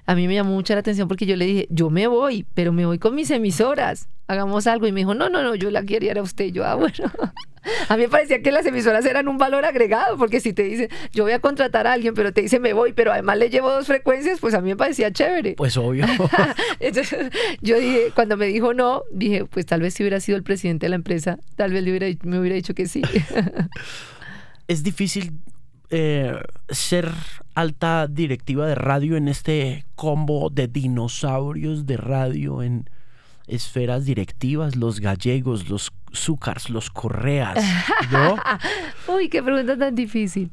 [0.06, 2.72] A mí me llamó mucha la atención porque yo le dije, yo me voy, pero
[2.72, 4.86] me voy con mis emisoras, hagamos algo.
[4.86, 6.46] Y me dijo, no, no, no, yo la quería era usted.
[6.46, 6.94] yo, ah, bueno.
[7.88, 10.88] A mí me parecía que las emisoras eran un valor agregado, porque si te dice,
[11.12, 13.72] yo voy a contratar a alguien, pero te dice, me voy, pero además le llevo
[13.72, 15.54] dos frecuencias, pues a mí me parecía chévere.
[15.54, 16.06] Pues obvio.
[16.78, 20.44] Entonces, yo dije, cuando me dijo no, dije, pues tal vez si hubiera sido el
[20.44, 23.02] presidente de la empresa, tal vez le hubiera, me hubiera dicho que sí.
[24.68, 25.32] es difícil
[25.90, 27.10] eh, ser
[27.54, 32.90] alta directiva de radio en este combo de dinosaurios de radio en
[33.46, 37.64] esferas directivas, los gallegos, los Zúcars, los Correas,
[38.12, 38.36] ¿no?
[39.14, 40.50] Uy, qué pregunta tan difícil.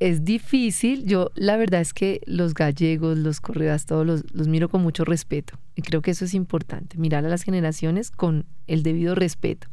[0.00, 4.68] Es difícil, yo la verdad es que los gallegos, los correas, todos los, los miro
[4.68, 5.54] con mucho respeto.
[5.76, 9.68] Y creo que eso es importante, mirar a las generaciones con el debido respeto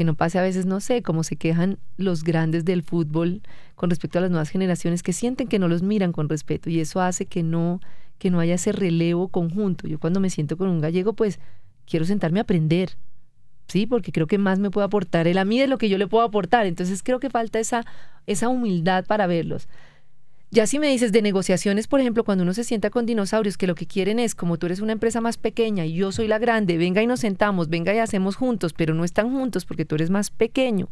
[0.00, 3.42] que no pase a veces, no sé, como se quejan los grandes del fútbol
[3.80, 6.80] con respecto a las nuevas generaciones que sienten que no los miran con respeto y
[6.80, 7.80] eso hace que no
[8.18, 9.88] que no haya ese relevo conjunto.
[9.88, 11.40] Yo cuando me siento con un gallego, pues
[11.86, 12.98] quiero sentarme a aprender.
[13.68, 15.96] Sí, porque creo que más me puede aportar él a mí de lo que yo
[15.96, 16.66] le puedo aportar.
[16.66, 17.86] Entonces creo que falta esa
[18.26, 19.66] esa humildad para verlos.
[20.50, 23.66] Ya si me dices de negociaciones, por ejemplo, cuando uno se sienta con dinosaurios, que
[23.66, 26.38] lo que quieren es, como tú eres una empresa más pequeña y yo soy la
[26.38, 29.94] grande, venga y nos sentamos, venga y hacemos juntos, pero no están juntos porque tú
[29.94, 30.90] eres más pequeño.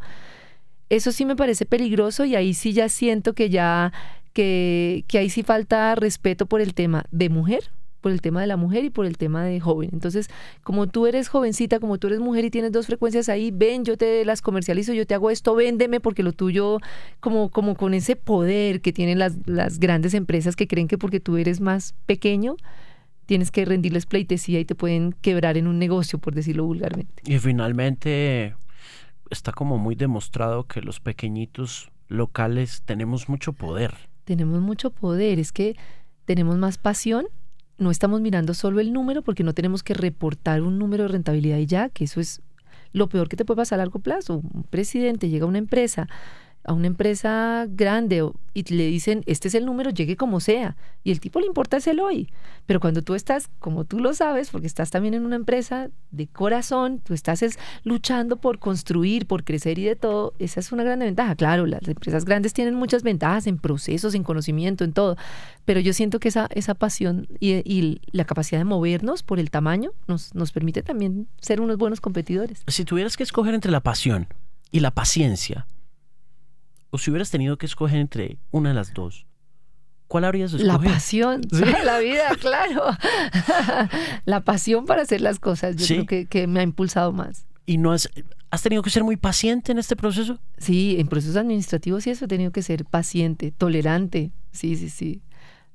[0.91, 3.93] Eso sí me parece peligroso y ahí sí ya siento que ya,
[4.33, 7.71] que, ahí sí falta respeto por el tema de mujer,
[8.01, 9.91] por el tema de la mujer y por el tema de joven.
[9.93, 10.29] Entonces,
[10.63, 13.97] como tú eres jovencita, como tú eres mujer y tienes dos frecuencias ahí, ven, yo
[13.97, 16.79] te las comercializo, yo te hago esto, véndeme, porque lo tuyo,
[17.21, 21.21] como, como con ese poder que tienen las, las grandes empresas que creen que porque
[21.21, 22.57] tú eres más pequeño,
[23.27, 27.23] tienes que rendirles pleitesía y te pueden quebrar en un negocio, por decirlo vulgarmente.
[27.27, 28.55] Y finalmente
[29.31, 33.95] está como muy demostrado que los pequeñitos locales tenemos mucho poder.
[34.25, 35.77] Tenemos mucho poder, es que
[36.25, 37.27] tenemos más pasión
[37.79, 41.59] no estamos mirando solo el número porque no tenemos que reportar un número de rentabilidad
[41.59, 42.43] y ya, que eso es
[42.93, 44.43] lo peor que te puede pasar a largo plazo.
[44.43, 46.09] Un presidente llega a una empresa
[46.65, 50.77] a una empresa grande y le dicen, este es el número, llegue como sea.
[51.05, 52.29] Y el tipo le importa es el hoy.
[52.67, 56.27] Pero cuando tú estás, como tú lo sabes, porque estás también en una empresa de
[56.27, 60.83] corazón, tú estás es, luchando por construir, por crecer y de todo, esa es una
[60.83, 61.37] gran ventaja.
[61.37, 65.17] Claro, las empresas grandes tienen muchas ventajas en procesos, en conocimiento, en todo.
[65.65, 69.93] Pero yo siento que esa, esa pasión y, la capacidad de movernos por el tamaño
[70.07, 72.63] nos, nos permite también ser unos buenos competidores.
[72.67, 74.27] Si tuvieras que escoger entre la pasión
[74.71, 75.67] y la paciencia,
[76.91, 79.27] o si hubieras tenido que escoger entre una de las dos,
[80.07, 80.73] ¿cuál habrías escogido?
[80.73, 81.43] La pasión,
[81.85, 82.85] la vida, claro.
[84.25, 87.47] la pasión para hacer las cosas, yo creo que, que, me ha impulsado más.
[87.67, 88.09] ¿Y no has,
[88.51, 90.39] has tenido que ser muy paciente en este proceso?
[90.57, 95.23] Sí, en procesos administrativos sí eso he tenido que ser paciente, tolerante, sí, sí, sí.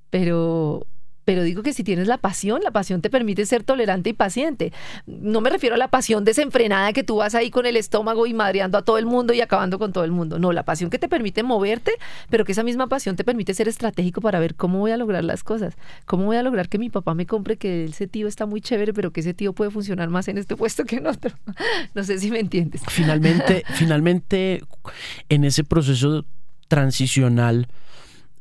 [0.10, 0.88] Pero
[1.26, 4.74] pero digo que si tienes la pasión, la pasión te permite ser tolerante y paciente.
[5.06, 8.34] No me refiero a la pasión desenfrenada que tú vas ahí con el estómago y
[8.34, 10.40] madreando a todo el mundo y acabando con todo el mundo.
[10.40, 11.94] No, la pasión que te permite moverte,
[12.30, 15.24] pero que esa misma pasión te permite ser estratégico para ver cómo voy a lograr
[15.24, 15.76] las cosas.
[16.06, 18.94] Cómo voy a lograr que mi papá me compre que ese tío está muy chévere,
[18.94, 21.32] pero que ese tío puede funcionar más en este puesto que en otro.
[21.96, 22.82] No sé si me entiendes.
[22.88, 24.62] Finalmente, finalmente,
[25.30, 26.26] en ese proceso
[26.68, 27.68] transicional,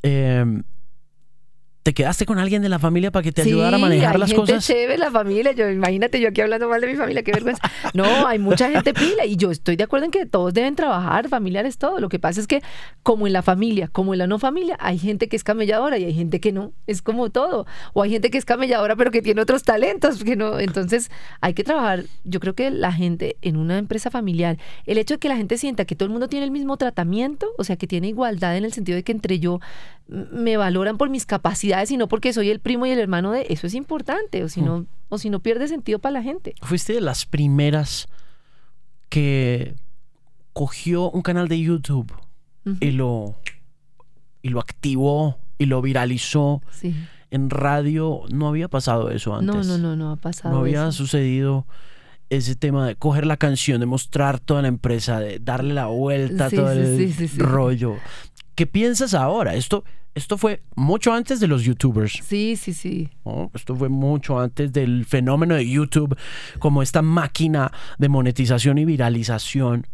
[0.03, 0.63] eh,
[1.83, 4.31] ¿Te quedaste con alguien de la familia para que te ayudara a manejar hay las
[4.31, 4.65] gente cosas?
[4.65, 5.51] chévere, la familia.
[5.51, 7.61] Yo, imagínate yo aquí hablando mal de mi familia, qué vergüenza.
[7.93, 11.29] No, hay mucha gente pila y yo estoy de acuerdo en que todos deben trabajar,
[11.29, 11.99] familiares, todo.
[11.99, 12.63] Lo que pasa es que,
[13.03, 16.05] como en la familia, como en la no familia, hay gente que es camelladora y
[16.05, 16.73] hay gente que no.
[16.87, 17.67] Es como todo.
[17.95, 20.23] O hay gente que es camelladora pero que tiene otros talentos.
[20.23, 20.61] Que no.
[20.61, 22.05] Entonces, hay que trabajar.
[22.23, 25.59] Yo creo que la gente en una empresa familiar, el hecho de que la gente
[25.59, 28.65] sienta que todo el mundo tiene el mismo tratamiento, o sea, que tiene igualdad en
[28.65, 29.59] el sentido de que entre yo
[30.09, 33.47] me valoran por mis capacidades y no porque soy el primo y el hermano de
[33.49, 36.93] eso es importante o si no o si no pierde sentido para la gente fuiste
[36.93, 38.09] de las primeras
[39.09, 39.75] que
[40.53, 42.13] cogió un canal de YouTube
[42.81, 43.37] y lo
[44.43, 46.95] y lo activó y lo viralizó sí.
[47.31, 50.83] en radio no había pasado eso antes no no no no ha pasado no había
[50.83, 50.93] eso.
[50.93, 51.67] sucedido
[52.31, 56.47] ese tema de coger la canción, de mostrar toda la empresa, de darle la vuelta
[56.47, 57.39] a Sí, todo sí, el sí.
[57.39, 57.97] rollo.
[58.55, 59.55] ¿Qué piensas ahora?
[59.55, 59.85] Esto,
[60.15, 62.21] esto fue mucho antes de los youtubers.
[62.23, 63.51] sí sí sí ¿no?
[63.55, 66.17] Esto fue mucho antes del fenómeno de YouTube
[66.59, 69.87] como esta máquina de monetización y viralización.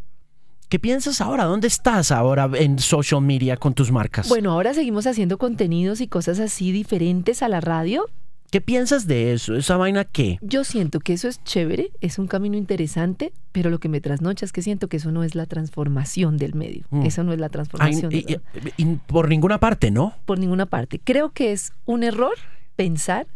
[0.68, 1.44] ¿Qué piensas ahora?
[1.44, 4.28] ¿Dónde estás ahora en social media con tus marcas?
[4.28, 8.06] bueno ahora seguimos haciendo contenidos y cosas así diferentes a la radio
[8.50, 9.54] ¿Qué piensas de eso?
[9.56, 10.38] ¿Esa vaina qué?
[10.40, 14.46] yo siento que eso es chévere es un camino interesante pero lo que me trasnocha
[14.46, 17.04] es que siento que eso no es la transformación del medio Mm.
[17.04, 18.40] eso no es la Ay, transformación y- del
[18.78, 20.14] y- y por ninguna parte, ¿no?
[20.24, 20.98] por ninguna parte.
[20.98, 22.32] Creo que es un error
[22.76, 23.26] pensar,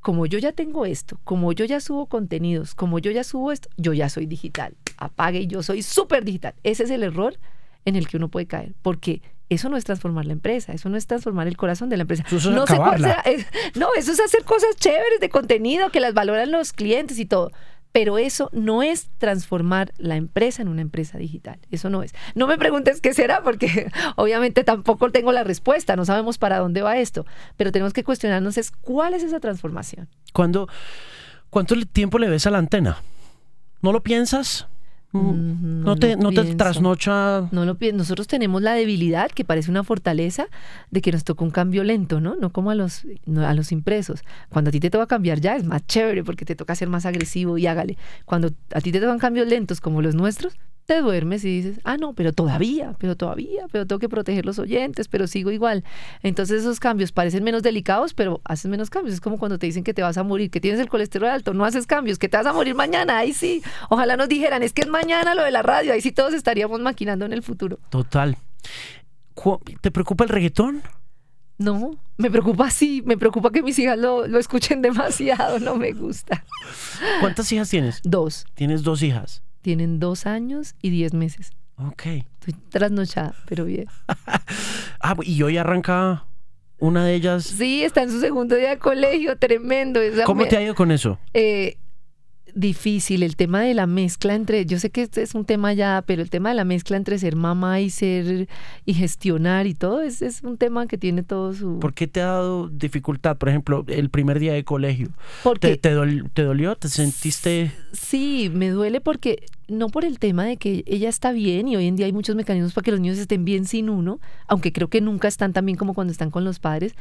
[0.00, 3.68] como yo ya tengo esto, como yo ya subo contenidos, como yo ya subo esto,
[3.76, 4.74] yo ya soy digital.
[4.96, 6.54] Apague y yo soy súper digital.
[6.64, 7.36] Ese es el error
[7.84, 10.96] en el que uno puede caer, porque eso no es transformar la empresa, eso no
[10.96, 12.24] es transformar el corazón de la empresa.
[12.26, 13.12] Eso es no acabarla.
[13.24, 17.24] es- no, eso es hacer cosas chéveres de contenido que las valoran los clientes y
[17.26, 17.50] todo.
[17.90, 21.58] Pero eso no es transformar la empresa en una empresa digital.
[21.70, 22.14] Eso no es.
[22.34, 25.96] No me preguntes qué será, porque obviamente tampoco tengo la respuesta.
[25.96, 27.24] No sabemos para dónde va esto.
[27.56, 30.06] Pero tenemos que cuestionarnos es cuál es esa transformación.
[30.34, 30.68] ¿Cuándo,
[31.48, 32.98] ¿Cuánto tiempo le ves a la antena?
[33.80, 34.66] ¿No lo piensas?
[35.12, 37.48] Mm, ¿No, no te, no te trasnocha?
[37.50, 40.46] No lo pi- Nosotros tenemos la debilidad, que parece una fortaleza,
[40.90, 42.36] de que nos tocó un cambio lento, ¿no?
[42.36, 44.22] No como a los, no, a los impresos.
[44.50, 47.06] Cuando a ti te toca cambiar ya es más chévere porque te toca ser más
[47.06, 47.96] agresivo y hágale.
[48.26, 51.98] Cuando a ti te tocan cambios lentos como los nuestros, te duermes y dices, ah,
[51.98, 55.84] no, pero todavía, pero todavía, pero tengo que proteger los oyentes, pero sigo igual.
[56.22, 59.12] Entonces esos cambios parecen menos delicados, pero haces menos cambios.
[59.12, 61.52] Es como cuando te dicen que te vas a morir, que tienes el colesterol alto,
[61.52, 63.62] no haces cambios, que te vas a morir mañana, ahí sí.
[63.90, 66.80] Ojalá nos dijeran, es que es mañana lo de la radio, ahí sí todos estaríamos
[66.80, 67.78] maquinando en el futuro.
[67.90, 68.38] Total.
[69.82, 70.82] ¿Te preocupa el reggaetón?
[71.58, 75.92] No, me preocupa sí, me preocupa que mis hijas lo, lo escuchen demasiado, no me
[75.92, 76.46] gusta.
[77.20, 78.00] ¿Cuántas hijas tienes?
[78.04, 79.42] Dos, Tienes dos hijas.
[79.60, 81.50] Tienen dos años y diez meses.
[81.76, 82.06] Ok.
[82.06, 83.86] Estoy trasnochada, pero bien.
[85.00, 86.24] Ah, y hoy arranca
[86.78, 87.44] una de ellas.
[87.44, 90.00] Sí, está en su segundo día de colegio, tremendo.
[90.00, 91.18] esa ¿Cómo me- te ha ido con eso?
[91.34, 91.76] eh,
[92.54, 96.02] difícil el tema de la mezcla entre, yo sé que este es un tema ya,
[96.06, 98.48] pero el tema de la mezcla entre ser mamá y ser
[98.84, 101.78] y gestionar y todo es, es un tema que tiene todo su...
[101.78, 103.36] ¿Por qué te ha dado dificultad?
[103.36, 105.08] Por ejemplo, el primer día de colegio.
[105.42, 106.76] Porque ¿Te, te, dol- te dolió?
[106.76, 107.72] ¿Te sentiste...?
[107.92, 111.86] Sí, me duele porque no por el tema de que ella está bien y hoy
[111.86, 114.88] en día hay muchos mecanismos para que los niños estén bien sin uno, aunque creo
[114.88, 116.94] que nunca están tan bien como cuando están con los padres,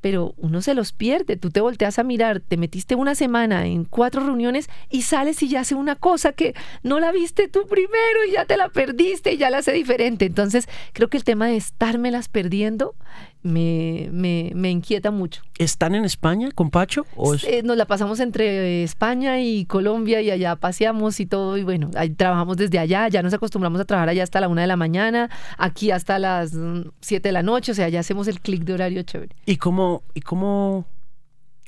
[0.00, 1.36] pero uno se los pierde.
[1.36, 5.48] Tú te volteas a mirar, te metiste una semana en cuatro reuniones y sales y
[5.48, 9.32] ya hace una cosa que no la viste tú primero y ya te la perdiste
[9.32, 10.26] y ya la hace diferente.
[10.26, 12.94] Entonces, creo que el tema de estármelas perdiendo
[13.42, 15.42] me, me, me inquieta mucho.
[15.58, 17.06] ¿Están en España con Pacho?
[17.16, 21.56] ¿O es- Eh, nos la pasamos entre España y Colombia y allá paseamos y todo
[21.56, 24.62] y bueno, ahí trabajamos desde allá, ya nos acostumbramos a trabajar allá hasta la una
[24.62, 28.28] de la mañana, aquí hasta las mm, siete de la noche, o sea, ya hacemos
[28.28, 29.34] el clic de horario chévere.
[29.46, 30.84] ¿Y cómo, y cómo,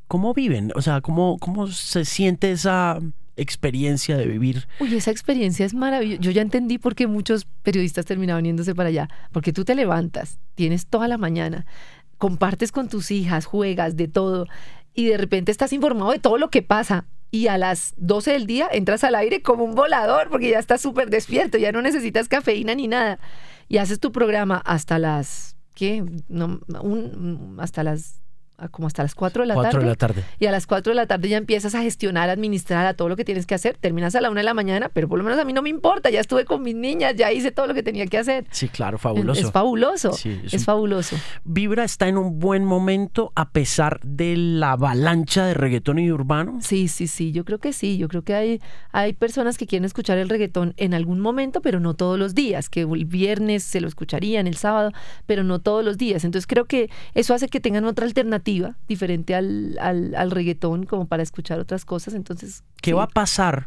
[0.09, 0.73] cómo viven?
[0.75, 2.99] O sea, ¿cómo, ¿cómo se siente esa
[3.37, 4.67] experiencia de vivir?
[4.79, 6.21] Uy, esa experiencia es maravillosa.
[6.23, 10.39] Yo ya entendí por qué muchos periodistas terminaban yéndose para allá, porque tú te levantas,
[10.55, 11.67] tienes toda la mañana,
[12.19, 14.47] compartes con tus hijas, juegas de todo
[14.95, 17.07] y de repente estás informado de todo lo que pasa.
[17.33, 20.81] Y a las 12 del día entras al aire como un volador porque ya estás
[20.81, 23.21] súper despierto, ya no necesitas cafeína ni nada.
[23.69, 26.05] Y haces tu programa hasta las, ¿qué?
[26.29, 26.61] No,
[27.59, 28.21] hasta las
[28.69, 29.85] como hasta las 4 de la 4 tarde.
[29.85, 30.25] de la tarde.
[30.39, 33.09] Y a las 4 de la tarde ya empiezas a gestionar, a administrar a todo
[33.09, 33.77] lo que tienes que hacer.
[33.81, 35.69] Terminas a la 1 de la mañana, pero por lo menos a mí no me
[35.71, 36.11] importa.
[36.11, 38.45] Ya estuve con mis niñas, ya hice todo lo que tenía que hacer.
[38.51, 39.41] Sí, claro, fabuloso.
[39.41, 40.13] Es fabuloso.
[40.13, 41.17] Sí, es, es un- fabuloso.
[41.45, 46.59] Vibra está en un buen momento a pesar de la avalancha de reggaetón y urbano.
[46.61, 47.97] Sí, sí, sí, yo creo que sí.
[47.99, 48.61] Yo creo que hay,
[48.93, 52.69] hay personas que quieren escuchar el reggaetón en algún momento, pero no todos los días.
[52.69, 54.93] Que el viernes se lo escucharían, el sábado,
[55.27, 56.25] pero no todos los días.
[56.25, 58.50] Entonces creo que eso hace que tengan otra alternativa
[58.89, 62.15] diferente al, al, al reggaetón, como para escuchar otras cosas.
[62.15, 62.95] Entonces, ¿Qué sí.
[62.95, 63.67] va a pasar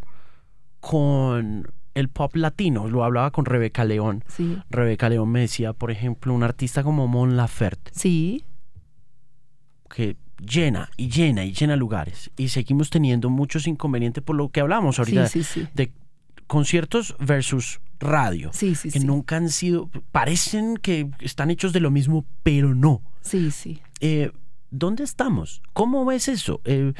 [0.79, 2.87] con el pop latino?
[2.87, 4.23] Lo hablaba con Rebeca León.
[4.27, 8.43] Sí, Rebeca León me decía, por ejemplo, un artista como Mon Laferte, sí,
[9.89, 12.31] que llena y llena y llena lugares.
[12.37, 15.67] Y seguimos teniendo muchos inconvenientes por lo que hablamos ahorita sí, sí, sí.
[15.73, 15.91] de
[16.47, 18.49] conciertos versus radio.
[18.53, 23.01] Sí, sí, que nunca han sido, parecen que están hechos de lo mismo, pero no.
[23.21, 23.79] Sí, sí.
[24.01, 24.31] Eh,
[24.75, 25.61] ¿Dónde estamos?
[25.73, 26.59] ¿Cómo ves eso?
[26.65, 26.93] Eh,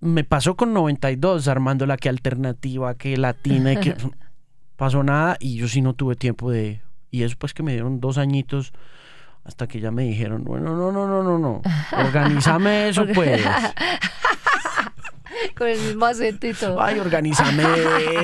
[0.00, 3.94] me pasó con 92, armando la que alternativa, que latina, que
[4.76, 6.82] pasó nada y yo sí no tuve tiempo de...
[7.12, 8.72] Y eso pues que me dieron dos añitos
[9.44, 11.62] hasta que ya me dijeron, bueno, no, no, no, no, no,
[11.96, 13.40] organízame eso pues.
[15.56, 16.80] Con el mismo acento y todo.
[16.80, 17.62] Ay, organízame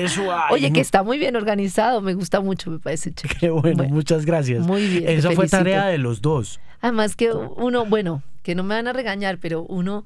[0.01, 0.31] eso.
[0.31, 3.39] ay, Oye, que está muy bien organizado, me gusta mucho, me parece chévere.
[3.39, 4.65] Qué bueno, Bueno, muchas gracias.
[4.65, 6.59] muy bien, Esa fue tarea de los dos.
[6.81, 10.05] Además que uno, bueno, que no me van a regañar, pero uno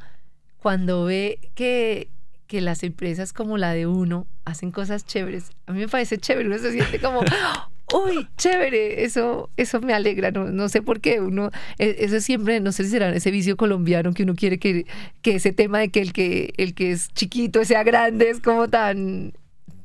[0.62, 2.10] cuando ve que,
[2.48, 6.48] que las empresas como la de uno hacen cosas chéveres, a mí me parece chévere,
[6.48, 7.22] uno se siente como,
[7.94, 12.60] uy, chévere, eso, eso me alegra, no, no sé por qué, uno, e- eso siempre,
[12.60, 14.86] no sé si será ese vicio colombiano que uno quiere que,
[15.22, 18.68] que ese tema de que el que, el que es chiquito sea grande es como
[18.68, 19.34] tan...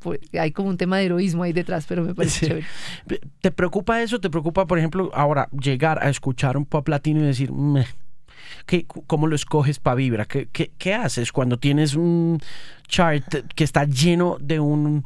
[0.00, 2.46] pues, hay como un tema de heroísmo ahí detrás, pero me parece Sí.
[2.46, 2.66] chévere.
[3.40, 4.20] ¿Te preocupa eso?
[4.20, 7.86] ¿Te preocupa, por ejemplo, ahora llegar a escuchar un pop latino y decir, "Meh"?
[8.66, 10.24] ¿Qué, ¿cómo lo escoges para Vibra?
[10.26, 12.40] ¿Qué, qué, qué haces cuando tienes un
[12.88, 15.04] chart que está lleno de un,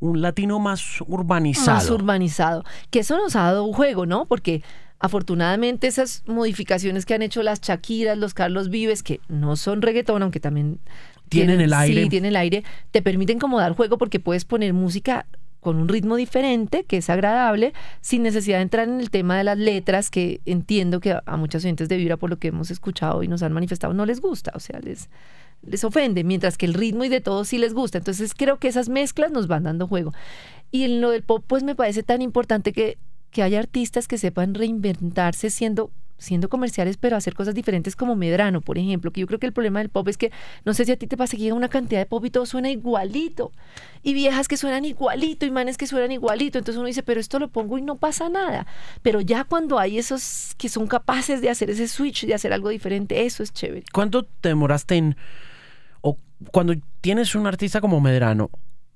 [0.00, 1.76] un latino más urbanizado?
[1.76, 2.64] Más urbanizado.
[2.90, 4.26] Que eso nos ha dado un juego, ¿no?
[4.26, 4.62] Porque
[4.98, 10.22] afortunadamente esas modificaciones que han hecho las Shakiras, los Carlos Vives, que no son reggaetón,
[10.22, 10.80] aunque también
[11.28, 12.02] Tienen el aire.
[12.04, 15.26] Sí, tienen el aire, te permiten como dar juego porque puedes poner música
[15.60, 19.44] con un ritmo diferente, que es agradable, sin necesidad de entrar en el tema de
[19.44, 23.22] las letras, que entiendo que a, muchas oyentes de Vibra, por lo que hemos escuchado
[23.22, 25.08] y nos han manifestado, no les gusta, o sea, les,
[25.62, 27.98] les ofende, mientras que el ritmo y de todo sí les gusta.
[27.98, 30.12] Entonces creo que esas mezclas nos van dando juego.
[30.70, 32.98] Y en lo del pop, pues me parece tan importante que,
[33.30, 38.60] que haya artistas que sepan reinventarse siendo siendo comerciales, pero hacer cosas diferentes como Medrano,
[38.60, 40.32] por ejemplo, que yo creo que el problema del pop es que,
[40.64, 42.44] no sé si a ti te pasa que llega una cantidad de pop y todo
[42.44, 43.52] suena igualito,
[44.02, 47.38] y viejas que suenan igualito, y manes que suenan igualito, entonces uno dice, pero esto
[47.38, 48.66] lo pongo y no pasa nada,
[49.02, 52.68] pero ya cuando hay esos que son capaces de hacer ese switch, de hacer algo
[52.68, 53.84] diferente, eso es chévere.
[53.92, 55.16] ¿Cuánto te demoraste en...
[56.00, 56.16] o
[56.52, 58.50] cuando tienes un artista como Medrano,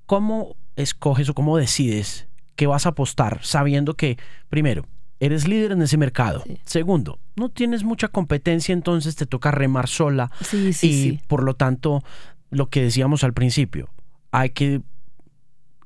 [0.07, 4.87] ¿cómo escoges o cómo decides que vas a apostar sabiendo que, primero,
[5.23, 6.43] eres líder en ese mercado?
[6.45, 6.59] Sí.
[6.65, 11.55] Segundo, no tienes mucha competencia, entonces te toca remar sola Sí, sí, y por lo
[11.55, 12.03] tanto,
[12.51, 13.89] lo que decíamos al principio,
[14.33, 14.83] hay que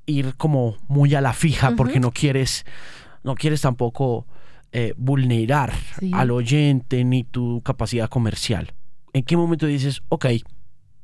[0.06, 2.64] ir como muy a la fija porque no quieres,
[3.24, 4.26] no quieres tampoco
[4.72, 5.74] eh, vulnerar
[6.12, 8.72] al oyente ni tu capacidad comercial.
[9.12, 10.26] ¿En qué momento dices, ok,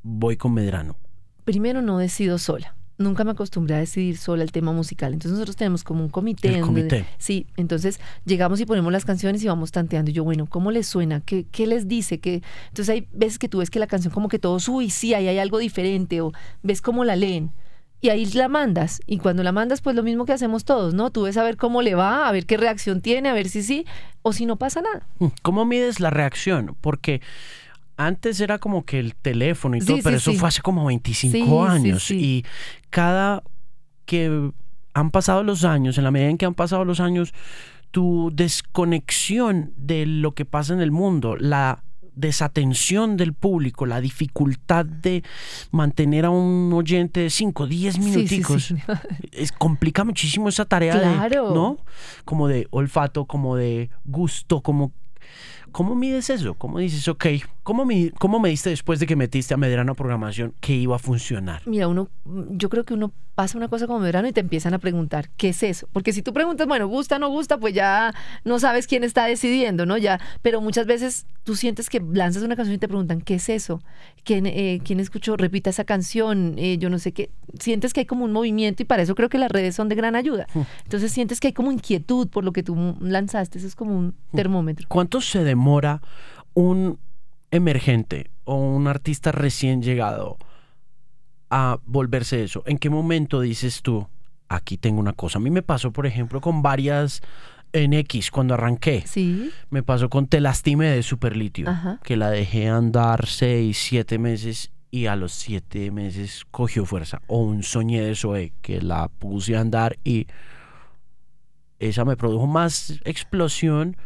[0.03, 0.97] voy con Medrano?
[1.45, 2.77] Primero no decido sola.
[2.99, 5.13] Nunca me acostumbré a decidir sola el tema musical.
[5.13, 6.49] Entonces nosotros tenemos como un comité.
[6.49, 7.07] El en donde- comité.
[7.19, 10.11] sí, entonces llegamos y ponemos las canciones y vamos tanteando.
[10.11, 11.21] Y yo, bueno, ¿cómo les suena?
[11.21, 12.21] ¿Qué, qué les dice?
[12.21, 12.43] ¿Qué?
[12.69, 15.27] Entonces hay veces que tú ves que la canción como que todos, uy, sí, ahí
[15.29, 16.21] hay algo diferente.
[16.21, 17.51] O ves cómo la leen.
[18.01, 19.01] Y ahí la mandas.
[19.07, 21.11] Y cuando la mandas, pues lo mismo que hacemos todos, ¿no?
[21.11, 23.63] Tú ves a ver cómo le va, a ver qué reacción tiene, a ver si
[23.63, 23.87] sí
[24.23, 25.07] o si no pasa nada.
[25.21, 26.77] Mm, ¿Cómo mides la reacción?
[26.81, 27.21] Porque
[27.97, 30.37] antes era como que el teléfono y Sí, todo, pero eso sí.
[30.39, 32.11] fue hace como 25 Sí, sí, años.
[32.11, 32.45] Y
[32.91, 33.43] cada
[34.07, 34.51] que
[34.95, 37.33] han pasado los años, en la medida en que han pasado los años,
[37.91, 41.83] tu desconexión de lo que pasa en el mundo, la
[42.15, 45.23] desatención del público, la dificultad de
[45.71, 48.75] mantener a un oyente de 5, 10 Sí, sí, minuticos, sí.
[49.33, 51.49] es, complica muchísimo esa tarea Claro.
[51.49, 51.79] de, ¿no?
[52.25, 54.93] Como de olfato, como de gusto, como
[55.71, 56.53] ¿Cómo mides eso?
[56.53, 57.25] ¿Cómo dices, ok,
[57.63, 60.99] ¿cómo, mi- cómo me diste después de que metiste a Medrano Programación que iba a
[60.99, 61.63] funcionar?
[61.67, 62.09] Mira, uno,
[62.51, 65.49] yo creo que uno pasa una cosa como verano y te empiezan a preguntar, ¿qué
[65.51, 65.89] es eso?
[65.93, 68.13] Porque si tú preguntas, bueno, gusta, no gusta, pues ya
[68.45, 69.97] no sabes quién está decidiendo, ¿no?
[69.97, 73.49] Ya, pero muchas veces tú sientes que lanzas una canción y te preguntan, ¿qué es
[73.49, 73.81] eso?
[74.25, 75.37] ¿Quién, eh, ¿quién escuchó?
[75.39, 77.31] Repita esa canción, eh, yo no sé qué.
[77.59, 79.95] Sientes que hay como un movimiento y para eso creo que las redes son de
[79.95, 80.47] gran ayuda.
[80.85, 84.15] Entonces sientes que hay como inquietud por lo que tú lanzaste, eso es como un
[84.35, 84.87] termómetro.
[84.91, 86.03] ¿Cuánto se demora
[86.55, 86.99] un
[87.53, 90.39] emergente o un artista recién llegado
[91.51, 92.65] a volverse eso?
[92.67, 94.09] ¿En qué momento dices tú,
[94.49, 95.39] aquí tengo una cosa?
[95.39, 97.23] A mí me pasó, por ejemplo, con varias
[97.73, 99.05] en X cuando arranqué.
[99.07, 99.51] Sí.
[99.71, 102.01] Me pasó con Te Lastime de Superlitio, Ajá.
[102.03, 107.23] que la dejé andar seis, siete meses y a los siete meses cogió fuerza.
[107.29, 110.27] O un Soñé de Zoe, que la puse a andar y
[111.79, 113.97] esa me produjo más explosión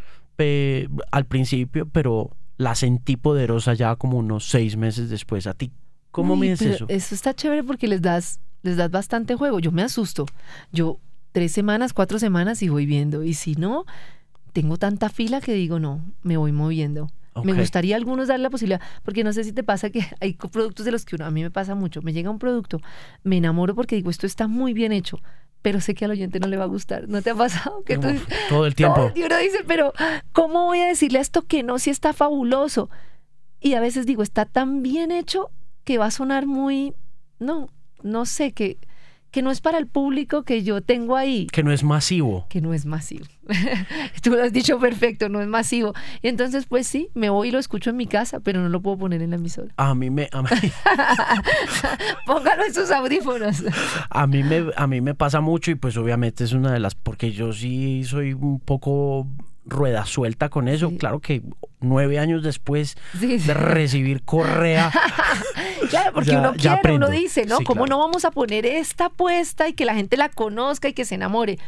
[1.10, 5.46] al principio, pero la sentí poderosa ya como unos seis meses después.
[5.46, 5.72] ¿A ti
[6.10, 6.86] cómo Uy, pero eso?
[6.88, 9.58] Eso está chévere porque les das, les das bastante juego.
[9.60, 10.26] Yo me asusto.
[10.72, 10.98] Yo
[11.32, 13.22] tres semanas, cuatro semanas y voy viendo.
[13.22, 13.84] Y si no,
[14.52, 17.08] tengo tanta fila que digo, no, me voy moviendo.
[17.44, 20.34] Me gustaría a algunos dar la posibilidad, porque no sé si te pasa que hay
[20.34, 22.80] productos de los que uno, a mí me pasa mucho, me llega un producto,
[23.24, 25.18] me enamoro porque digo, esto está muy bien hecho,
[25.62, 27.08] pero sé que al oyente no le va a gustar.
[27.08, 27.82] ¿No te ha pasado?
[27.84, 29.10] Que tú Uf, todo el tiempo.
[29.14, 29.92] y uno dice, pero
[30.32, 32.88] ¿cómo voy a decirle a esto que no si está fabuloso?
[33.60, 35.50] Y a veces digo, está tan bien hecho
[35.84, 36.94] que va a sonar muy,
[37.38, 37.68] no,
[38.02, 38.78] no sé, que,
[39.30, 42.46] que no es para el público que yo tengo ahí, Que no es masivo.
[42.48, 43.24] que no es masivo.
[44.22, 45.94] Tú lo has dicho perfecto, no es masivo.
[46.22, 48.80] Y entonces, pues sí, me voy y lo escucho en mi casa, pero no lo
[48.80, 49.72] puedo poner en la emisora.
[49.76, 50.48] A mí me, a mí,
[52.26, 53.62] Póngalo en sus audífonos.
[54.10, 56.94] a mí me, a mí me pasa mucho y pues obviamente es una de las,
[56.94, 59.26] porque yo sí soy un poco
[59.64, 60.90] rueda suelta con eso.
[60.90, 60.98] Sí.
[60.98, 61.42] Claro que
[61.80, 63.46] nueve años después Sí, sí.
[63.46, 64.90] de recibir correa,
[65.90, 67.56] Claro, porque Ya- uno quiere, uno dice, ¿no?
[67.58, 67.86] ¿Cómo claro.
[67.86, 71.14] no vamos a poner esta apuesta y que la gente la conozca y que se
[71.16, 71.58] enamore?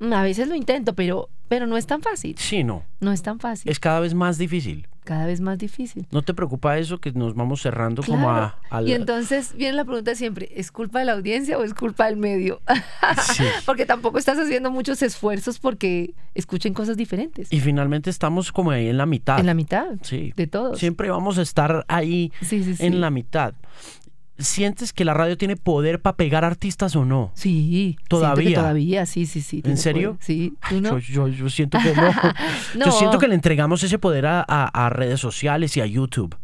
[0.00, 2.34] Mm, A veces lo intento, pero, pero no es tan fácil.
[2.38, 3.70] sí, no, No es tan fácil.
[3.70, 4.86] es cada vez más difícil.
[5.04, 6.06] cada vez más difícil.
[6.12, 8.54] ¿No te preocupa eso que nos vamos cerrando como Claro.
[8.70, 11.74] a, al- Y entonces viene la pregunta siempre, ¿es culpa de la audiencia o es
[11.74, 12.60] culpa del medio?
[13.34, 13.42] Sí.
[13.66, 17.52] porque tampoco estás haciendo muchos esfuerzos porque escuchen cosas diferentes.
[17.52, 19.40] Y finalmente estamos como ahí en la mitad.
[19.40, 20.32] En la mitad Sí.
[20.36, 20.78] de todos.
[20.78, 22.86] Siempre vamos a estar ahí Sí, sí, sí.
[22.86, 23.54] en la mitad.
[24.40, 27.30] ¿Sientes que la radio tiene poder para pegar artistas o no?
[27.34, 28.58] Sí, ¿Todavía?
[28.58, 29.62] todavía, sí, sí, sí.
[29.62, 30.10] tiene serio?
[30.14, 30.24] poder.
[30.24, 30.98] Sí, ¿tú Ay, no?
[30.98, 32.10] yo, yo- yo siento que no.
[32.86, 36.36] Yo siento que le entregamos ese poder a, a- a redes sociales y a YouTube.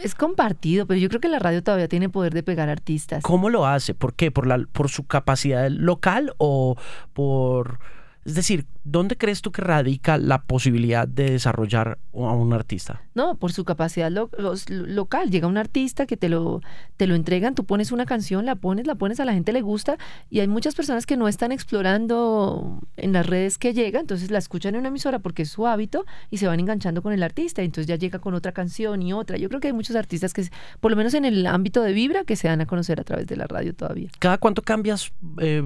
[0.00, 3.22] Es compartido, pero yo creo que la radio todavía tiene poder de pegar artistas.
[3.22, 3.94] ¿Cómo lo hace?
[3.94, 4.30] ¿Por qué?
[4.32, 6.76] ¿Por, la, ¿Por su capacidad local o
[7.12, 7.78] por...
[8.24, 13.02] Es decir, ¿dónde crees tú que radica la posibilidad de desarrollar a un artista?
[13.14, 15.30] No, por su capacidad lo- los- lo- local.
[15.30, 16.62] Llega un artista que te lo,
[16.96, 19.60] te lo entregan, tú pones una canción, la pones, la pones, a la gente le
[19.60, 19.98] gusta
[20.30, 24.38] y hay muchas personas que no están explorando en las redes que llega, entonces la
[24.38, 27.62] escuchan en una emisora porque es su hábito y se van enganchando con el artista,
[27.62, 29.36] entonces ya llega con otra canción y otra.
[29.36, 30.48] Yo creo que hay muchos artistas que,
[30.80, 33.26] por lo menos en el ámbito de Vibra, que se dan a conocer a través
[33.26, 34.08] de la radio todavía.
[34.18, 35.62] ¿Cada cuánto cambias eh,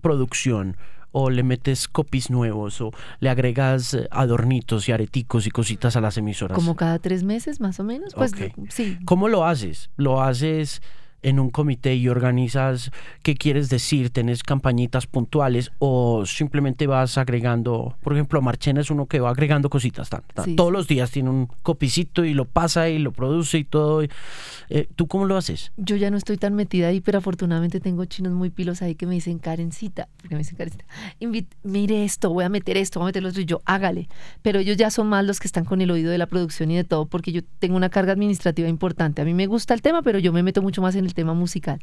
[0.00, 0.76] producción?
[1.12, 2.80] ¿O le metes copies nuevos?
[2.80, 6.56] ¿O le agregas eh, adornitos y areticos y cositas a las emisoras?
[6.56, 8.14] Como cada tres meses, más o menos.
[8.14, 8.32] Pues
[8.70, 9.90] sí, ¿Cómo lo haces?
[9.96, 10.82] ¿Lo haces
[11.22, 12.90] en un comité y organizas
[13.22, 14.10] qué quieres decir?
[14.10, 17.96] ¿Tenés campañitas puntuales o simplemente vas agregando?
[18.02, 20.10] Por ejemplo, Marchena es uno que va agregando cositas.
[20.10, 20.44] tan, tan.
[20.44, 24.02] Sí, Todos los días tiene un copicito y lo pasa y lo produce y todo.
[24.02, 25.72] Eh, ¿Tú cómo lo haces?
[25.76, 29.06] Yo ya no estoy tan metida ahí, pero afortunadamente tengo chinos muy pilos ahí que
[29.06, 30.84] me dicen, Karencita, porque me dicen Karencita,
[31.20, 34.08] "invit- mire esto, voy a meter esto, voy a meter lo otro, y yo, hágale.
[34.42, 36.76] Pero ellos ya son más los que están con el oído de la producción y
[36.76, 39.22] de todo, porque yo tengo una carga administrativa importante.
[39.22, 41.34] A mí me gusta el tema, pero yo me meto mucho más en el tema
[41.34, 41.80] musical.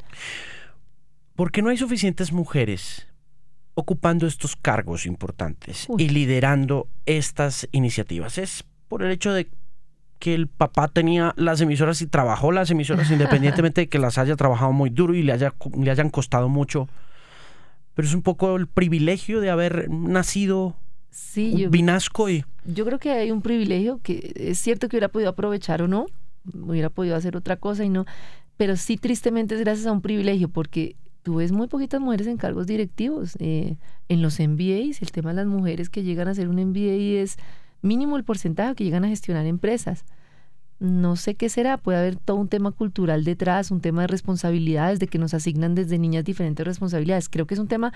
[1.35, 3.07] ¿Por qué no hay suficientes mujeres
[3.73, 6.03] ocupando estos cargos importantes Uy.
[6.03, 8.37] y liderando estas iniciativas?
[8.37, 9.49] ¿Es por el hecho de
[10.19, 14.35] que el papá tenía las emisoras y trabajó las emisoras independientemente de que las haya
[14.35, 16.89] trabajado muy duro y le, haya, le hayan costado mucho?
[17.93, 20.75] Pero es un poco el privilegio de haber nacido
[21.11, 22.45] Sí, yo, vinasco y...
[22.65, 26.05] yo creo que hay un privilegio que es cierto que hubiera podido aprovechar o no,
[26.53, 28.05] hubiera podido hacer otra cosa y no,
[28.59, 32.35] pero sí tristemente es gracias a un privilegio porque tú ves muy poquitas mujeres en
[32.35, 33.37] cargos directivos.
[33.39, 33.77] eh,
[34.09, 37.37] en los MBAs, el tema de las mujeres que llegan a hacer un MBA es
[37.81, 40.03] mínimo el porcentaje que llegan a gestionar empresas.
[40.79, 44.99] No sé qué será, puede haber todo un tema cultural detrás, un tema de responsabilidades,
[44.99, 47.27] de que nos asignan desde niñas diferentes responsabilidades.
[47.27, 47.91] Creo que es un tema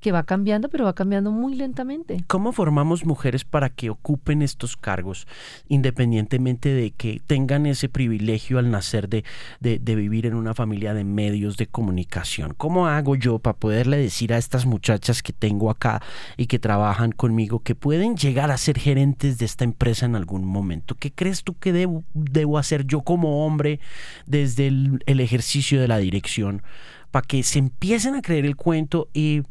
[0.00, 2.24] que va cambiando, pero va cambiando muy lentamente.
[2.26, 5.26] ¿Cómo formamos mujeres para que ocupen estos cargos,
[5.66, 9.24] independientemente de que tengan ese privilegio al nacer de,
[9.60, 12.52] de- de vivir en una familia de medios de comunicación?
[12.56, 16.02] ¿Cómo hago yo para poderle decir a estas muchachas que tengo acá
[16.36, 20.44] y que trabajan conmigo que pueden llegar a ser gerentes de esta empresa en algún
[20.44, 20.96] momento?
[20.96, 23.80] ¿Qué crees tú que debo, debo hacer yo como hombre
[24.26, 26.62] desde el, ejercicio de la dirección
[27.10, 29.42] para que se empiecen a creer el cuento y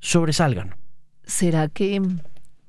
[0.00, 0.74] sobresalgan?
[1.24, 2.02] ¿Será que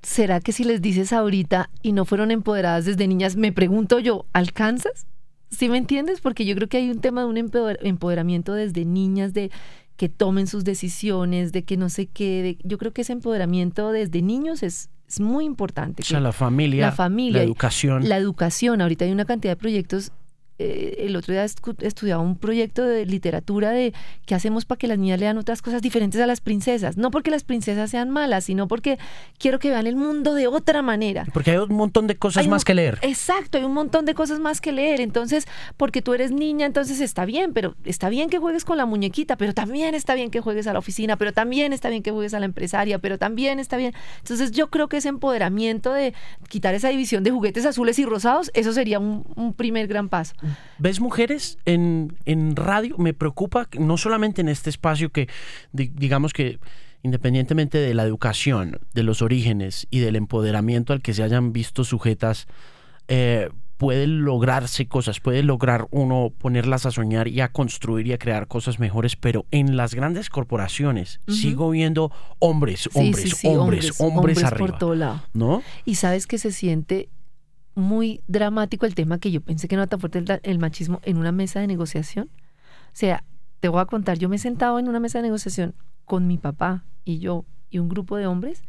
[0.02, 4.26] ¿será que si les dices ahorita y no fueron empoderadas desde niñas, me pregunto yo,
[4.34, 5.08] ¿alcanzas?
[5.50, 6.22] ¿Sí me entiendes?
[6.22, 9.52] Porque yo creo que hay un tema de un empoderamiento desde niñas, de
[9.98, 12.58] que tomen sus decisiones, de que no sé qué.
[12.64, 16.02] yo creo que ese empoderamiento desde niños es, es muy importante.
[16.02, 18.10] O sea, la familia, la familia, la educación.
[18.10, 18.82] La educación.
[18.82, 20.12] Ahorita hay una cantidad de proyectos
[20.58, 23.94] eh, el otro día estudiaba un proyecto de literatura de
[24.26, 26.96] qué hacemos para que las niñas lean otras cosas diferentes a las princesas.
[26.96, 28.98] No porque las princesas sean malas, sino porque
[29.38, 31.26] quiero que vean el mundo de otra manera.
[31.34, 33.00] Porque hay un montón de cosas más que leer.
[33.02, 35.02] Exacto, hay un montón de cosas más que leer.
[35.02, 35.46] Entonces,
[35.76, 39.36] porque tú eres niña, entonces está bien, pero está bien que juegues con la muñequita,
[39.36, 42.34] pero también está bien que juegues a la oficina, pero también está bien que juegues
[42.34, 43.94] a la empresaria, pero también está bien.
[44.20, 46.14] Entonces, yo creo que ese empoderamiento de
[46.48, 50.34] quitar esa división de juguetes azules y rosados, eso sería un primer gran paso.
[50.78, 52.98] ¿Ves mujeres en, en radio?
[52.98, 55.28] Me preocupa no solamente en este espacio que,
[55.72, 56.60] digamos que
[57.04, 61.84] independientemente de la educación, de los orígenes y del empoderamiento al que se hayan visto
[61.84, 62.48] sujetas,
[63.08, 68.18] eh, puede lograrse cosas, puede lograr uno ponerlas a soñar y a construir y a
[68.18, 74.44] crear cosas mejores, pero en las grandes corporaciones sigo viendo hombres, hombres, hombres, hombres, hombres,
[74.44, 74.68] arriba.
[74.68, 75.24] por todo lado.
[75.34, 75.62] ¿No?
[75.84, 77.10] Y sabes que se siente
[77.76, 81.18] muy dramático el tema que yo pensé que no era tan fuerte el, machismo en
[81.18, 82.30] una mesa de negociación.
[82.88, 83.24] O sea,
[83.60, 86.38] te voy a contar, yo me he sentado en una mesa de negociación con mi
[86.38, 88.64] papá y yo y un grupo de hombres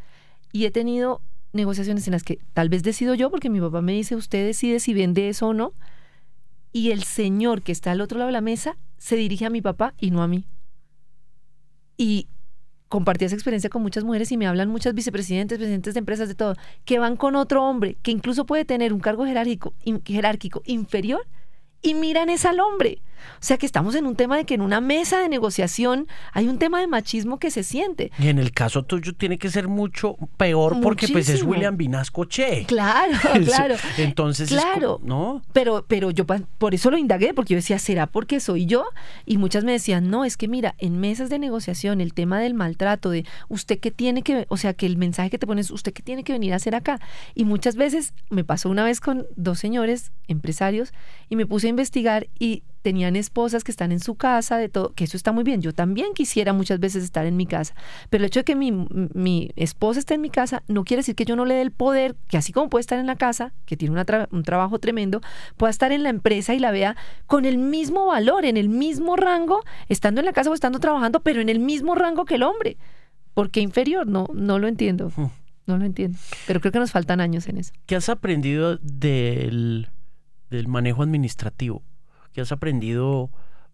[0.52, 1.20] y he tenido
[1.52, 4.80] negociaciones en las que tal vez decido yo porque mi papá me dice, usted decide
[4.80, 5.72] si vende eso o no.
[6.72, 9.62] Y el señor que está al otro lado de la mesa se dirige a mi
[9.62, 10.46] papá y no a mí.
[11.96, 12.28] Y
[12.88, 16.34] compartí esa experiencia con muchas mujeres y me hablan muchas vicepresidentes, presidentes de empresas, de
[16.34, 19.74] todo, que van con otro hombre que incluso puede tener un cargo jerárquico,
[20.04, 21.26] jerárquico inferior
[21.82, 23.00] y miran es al hombre.
[23.34, 26.48] O sea que estamos en un tema de que en una mesa de negociación hay
[26.48, 28.10] un tema de machismo que se siente.
[28.18, 32.24] Y en el caso tuyo tiene que ser mucho peor porque pues es William Vinasco
[32.24, 32.64] Che.
[32.66, 33.12] Claro,
[33.44, 33.76] claro.
[33.98, 35.00] Entonces, claro.
[35.02, 35.42] ¿no?
[35.52, 38.84] Pero, pero yo por eso lo indagué, porque yo decía, ¿será porque soy yo?
[39.24, 42.54] Y muchas me decían, no, es que mira, en mesas de negociación, el tema del
[42.54, 45.92] maltrato, de usted que tiene que, o sea, que el mensaje que te pones, usted
[45.92, 47.00] que tiene que venir a hacer acá.
[47.34, 50.92] Y muchas veces me pasó una vez con dos señores empresarios
[51.28, 54.92] y me puse a investigar y tenían esposas que están en su casa, de todo,
[54.94, 55.60] que eso está muy bien.
[55.60, 57.74] Yo también quisiera muchas veces estar en mi casa,
[58.10, 61.16] pero el hecho de que mi, mi esposa esté en mi casa no quiere decir
[61.16, 63.52] que yo no le dé el poder, que así como puede estar en la casa,
[63.64, 65.20] que tiene un trabajo tremendo,
[65.56, 66.94] pueda estar en la empresa y la vea
[67.26, 71.18] con el mismo valor, en el mismo rango, estando en la casa o estando trabajando,
[71.24, 72.76] pero en el mismo rango que el hombre.
[73.34, 74.06] ¿Por qué inferior?
[74.06, 75.10] No, no lo entiendo.
[75.66, 76.16] No lo entiendo.
[76.46, 77.72] Pero creo que nos faltan años en eso.
[77.86, 79.88] ¿Qué has aprendido del,
[80.50, 81.82] del manejo administrativo?
[82.36, 83.30] ¿Qué has aprendido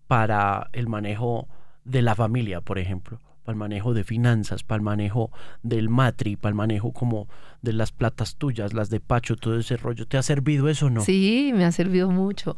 [0.06, 1.48] para el manejo
[1.84, 3.20] de la familia, por ejemplo?
[3.42, 5.32] Para el manejo de finanzas, para el manejo
[5.64, 7.26] del matri, para el manejo como
[7.60, 10.06] de las platas tuyas, las de Pacho, todo ese rollo.
[10.06, 11.00] ¿Te ha servido eso o no?
[11.00, 12.56] Sí, me ha servido mucho.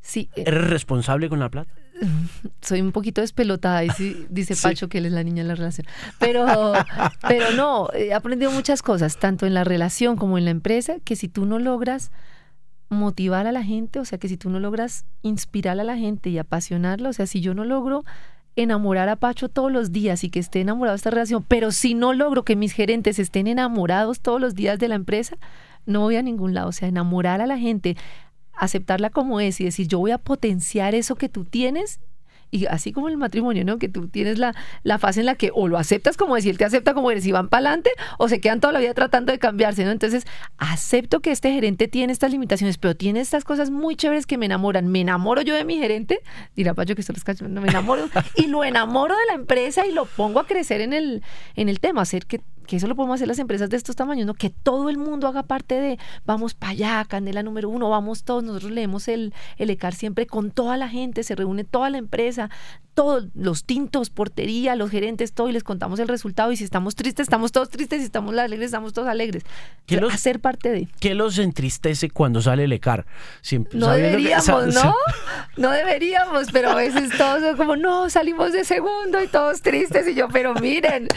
[0.00, 0.30] Sí.
[0.36, 1.72] Eh, ¿Eres responsable con la plata?
[2.62, 3.88] Soy un poquito despelotada, y
[4.30, 5.88] dice Pacho que él es la niña en la relación.
[6.20, 6.46] Pero,
[7.26, 11.16] pero no, he aprendido muchas cosas, tanto en la relación como en la empresa, que
[11.16, 12.12] si tú no logras
[12.92, 16.30] motivar a la gente, o sea que si tú no logras inspirar a la gente
[16.30, 18.04] y apasionarla, o sea, si yo no logro
[18.54, 21.94] enamorar a Pacho todos los días y que esté enamorado de esta relación, pero si
[21.94, 25.36] no logro que mis gerentes estén enamorados todos los días de la empresa,
[25.86, 27.96] no voy a ningún lado, o sea, enamorar a la gente,
[28.52, 32.00] aceptarla como es y decir, yo voy a potenciar eso que tú tienes
[32.52, 33.78] y así como el matrimonio, ¿no?
[33.78, 36.64] Que tú tienes la, la fase en la que o lo aceptas como decir, te
[36.64, 39.38] acepta como eres y van para adelante, o se quedan toda la vida tratando de
[39.38, 39.90] cambiarse, ¿no?
[39.90, 40.26] Entonces,
[40.58, 44.46] acepto que este gerente tiene estas limitaciones, pero tiene estas cosas muy chéveres que me
[44.46, 44.86] enamoran.
[44.88, 46.20] Me enamoro yo de mi gerente,
[46.54, 48.04] dirá Pacho que esto los no me enamoro,
[48.36, 51.22] y lo enamoro de la empresa y lo pongo a crecer en el,
[51.56, 54.26] en el tema, hacer que que eso lo podemos hacer las empresas de estos tamaños,
[54.26, 54.34] ¿no?
[54.34, 58.42] Que todo el mundo haga parte de, vamos para allá, candela número uno, vamos todos,
[58.42, 62.50] nosotros leemos el, el ECAR siempre con toda la gente, se reúne toda la empresa,
[62.94, 66.52] todos los tintos, portería, los gerentes, todo, y les contamos el resultado.
[66.52, 69.44] Y si estamos tristes, estamos todos tristes, si estamos alegres, estamos todos alegres.
[69.86, 70.88] ¿Qué los, hacer parte de.
[71.00, 73.06] ¿Qué los entristece cuando sale el ECAR?
[73.72, 74.94] no deberíamos, ¿no?
[75.56, 80.08] No deberíamos, pero a veces todos son como, no, salimos de segundo y todos tristes.
[80.08, 81.08] Y yo, pero miren,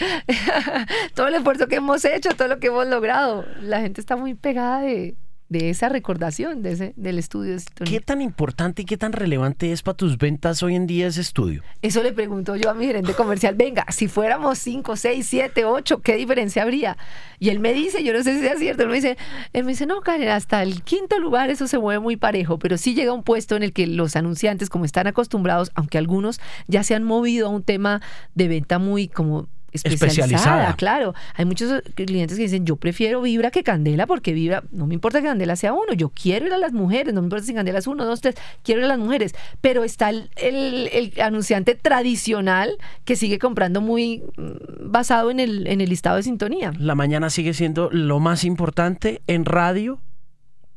[1.13, 3.45] todo el esfuerzo que hemos hecho, todo lo que hemos logrado.
[3.61, 5.15] La gente está muy pegada de,
[5.49, 7.57] de esa recordación de ese, del estudio.
[7.83, 11.21] ¿Qué tan importante y qué tan relevante es para tus ventas hoy en día ese
[11.21, 11.61] estudio?
[11.81, 16.01] Eso le pregunto yo a mi gerente comercial, venga, si fuéramos 5, 6, 7, 8,
[16.01, 16.97] ¿qué diferencia habría?
[17.37, 19.17] Y él me dice, yo no sé si sea cierto, él me dice,
[19.53, 22.77] él me dice, no, Karen, hasta el quinto lugar eso se mueve muy parejo, pero
[22.77, 26.83] sí llega un puesto en el que los anunciantes, como están acostumbrados, aunque algunos ya
[26.83, 28.01] se han movido a un tema
[28.33, 30.75] de venta muy como especializada, Especializada.
[30.75, 31.13] claro.
[31.35, 35.19] Hay muchos clientes que dicen, yo prefiero Vibra que Candela porque Vibra, no me importa
[35.21, 37.79] que Candela sea uno, yo quiero ir a las mujeres, no me importa si Candela
[37.79, 39.33] es uno, dos, tres, quiero ir a las mujeres.
[39.61, 45.67] Pero está el, el- el anunciante tradicional que sigue comprando muy mm, basado en el,
[45.67, 46.71] en el listado de sintonía.
[46.79, 49.99] La mañana sigue siendo lo más importante en radio.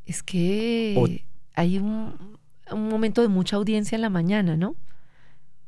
[0.07, 1.09] Es que O-
[1.55, 2.15] hay un,
[2.71, 4.75] un momento de mucha audiencia en la mañana, ¿no?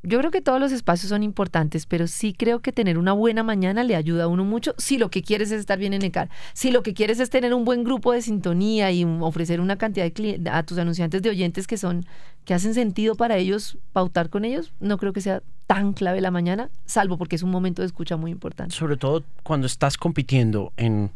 [0.03, 3.43] Yo creo que todos los espacios son importantes, pero sí creo que tener una buena
[3.43, 6.31] mañana le ayuda a uno mucho si lo que quieres es estar bien en ECAR.
[6.55, 10.11] Si lo que quieres es tener un buen grupo de sintonía y ofrecer una cantidad
[10.11, 12.07] de a tus anunciantes de oyentes que son
[12.47, 16.31] que hacen sentido para ellos pautar con ellos, no creo que sea tan clave la
[16.31, 18.75] mañana, salvo porque es un momento de escucha muy importante.
[18.75, 21.11] sobre todo cuando estás compitiendo en,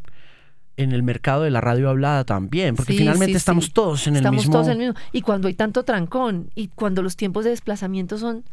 [0.77, 3.71] en el mercado de la radio hablada también, porque Sí, finalmente sí, estamos sí.
[3.71, 4.51] todos en el Estamos mismo...
[4.53, 4.93] todos en el mismo.
[5.11, 8.43] Y cuando hay tanto trancón y cuando los tiempos de desplazamiento son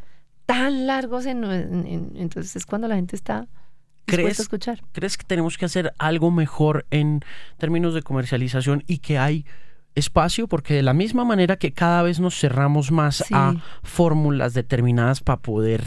[0.46, 3.46] tan largos, en, en- en- entonces es cuando la gente está
[4.06, 4.38] ¿Crees?
[4.38, 4.82] a escuchar.
[4.92, 7.20] ¿Crees que tenemos que hacer algo mejor en
[7.58, 9.46] términos de comercialización y que hay
[9.94, 10.48] espacio?
[10.48, 13.34] Porque de la misma manera que cada vez nos cerramos más Sí.
[13.34, 15.84] a fórmulas determinadas para poder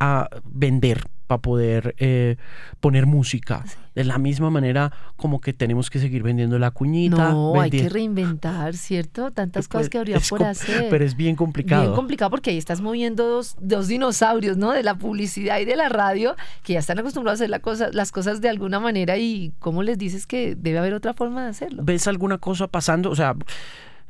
[0.00, 2.36] a vender, para poder eh,
[2.80, 3.64] poner música,
[3.94, 7.30] de la misma manera como que tenemos que seguir vendiendo la cuñita.
[7.32, 9.30] No, hay que reinventar, ¿cierto?
[9.30, 10.88] Tantas Pues, cosas que habría es por com- hacer.
[10.90, 11.82] Pero es bien complicado.
[11.82, 14.72] Bien complicado porque ahí estás moviendo dos, dos dinosaurios, ¿no?
[14.72, 17.88] De la publicidad y de la radio, que ya están acostumbrados a hacer la cosa,
[17.92, 21.50] las cosas de alguna manera y cómo les dices que debe haber otra forma de
[21.50, 21.82] hacerlo.
[21.84, 23.10] ¿Ves alguna cosa pasando?
[23.10, 23.34] O sea,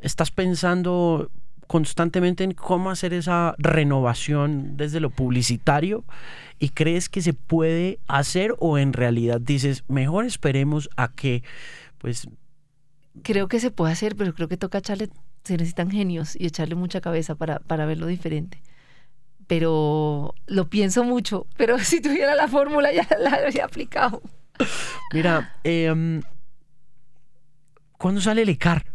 [0.01, 1.31] ¿estás pensando
[1.73, 6.05] constantemente en cómo hacer esa renovación desde lo publicitario?
[6.59, 11.43] ¿Y crees que se puede hacer o en realidad dices, mejor esperemos a que,
[11.97, 12.29] pues,
[13.23, 15.09] Creo que se puede hacer, pero creo que toca echarle,
[15.45, 18.63] se necesitan genios y echarle mucha cabeza para, para verlo diferente.
[19.47, 24.21] Pero lo pienso mucho, pero si tuviera la fórmula ya la habría aplicado.
[25.13, 26.23] mira, em,
[27.97, 28.92] ¿cuándo sale el ICAR?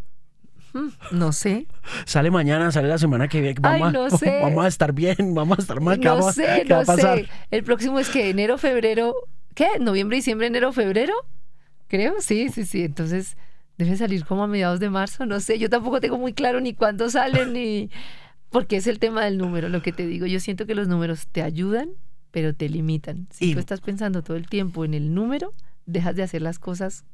[0.78, 1.68] Mm, No sé.
[2.06, 2.72] ¿Sale mañana?
[2.72, 3.60] ¿Sale la semana que viene?
[3.64, 4.40] Ay, Vamos, a- no sé.
[4.42, 6.00] vamos a estar bien, vamos a estar mal.
[6.00, 7.28] ¿Qué No vamos- sé, no sé.
[7.52, 9.16] El próximo es que enero, febrero,
[9.56, 9.68] ¿qué?
[9.80, 11.14] Noviembre, diciembre, enero, febrero.
[11.88, 12.84] Creo, sí, sí, sí.
[12.84, 13.38] Entonces
[13.78, 15.60] debe salir como a mediados de marzo, no sé.
[15.60, 17.90] Yo tampoco tengo muy claro ni cuándo salen ni
[18.50, 20.26] porque es el tema del número, lo que te digo.
[20.26, 21.90] Yo siento que los números te ayudan,
[22.32, 23.28] pero te limitan.
[23.32, 25.54] Si Y- tú estás pensando todo el tiempo en el número,
[25.86, 27.06] dejas de hacer las cosas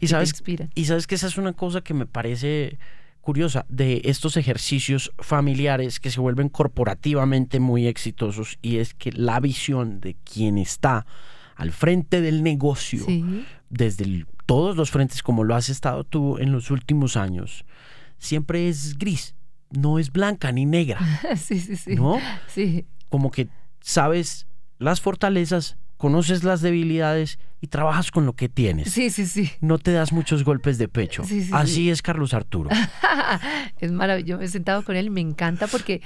[0.00, 0.42] Y sabes.
[0.74, 2.78] Y sabes que esa es una cosa que me parece
[3.20, 9.40] curiosa de estos ejercicios familiares que se vuelven corporativamente muy exitosos y es que la
[9.40, 11.06] visión de quien está
[11.56, 13.24] al frente del negocio, Sí,
[13.68, 17.64] desde el- todos los frentes como lo has estado tú en los últimos años,
[18.18, 19.34] siempre es gris,
[19.70, 21.00] no es blanca ni negra,
[21.36, 21.96] sí, sí, sí.
[21.96, 22.20] ¿no?
[22.46, 23.48] Sí, Como que
[23.80, 24.46] sabes
[24.78, 28.92] las fortalezas, conoces las debilidades y trabajas con lo que tienes.
[28.92, 29.50] sí, sí, sí.
[29.60, 31.24] No te das muchos golpes de pecho.
[31.24, 31.90] Sí, sí, Así sí.
[31.90, 32.70] es Carlos Arturo.
[33.78, 34.38] es maravilloso.
[34.40, 36.02] Me he sentado con él me encanta porque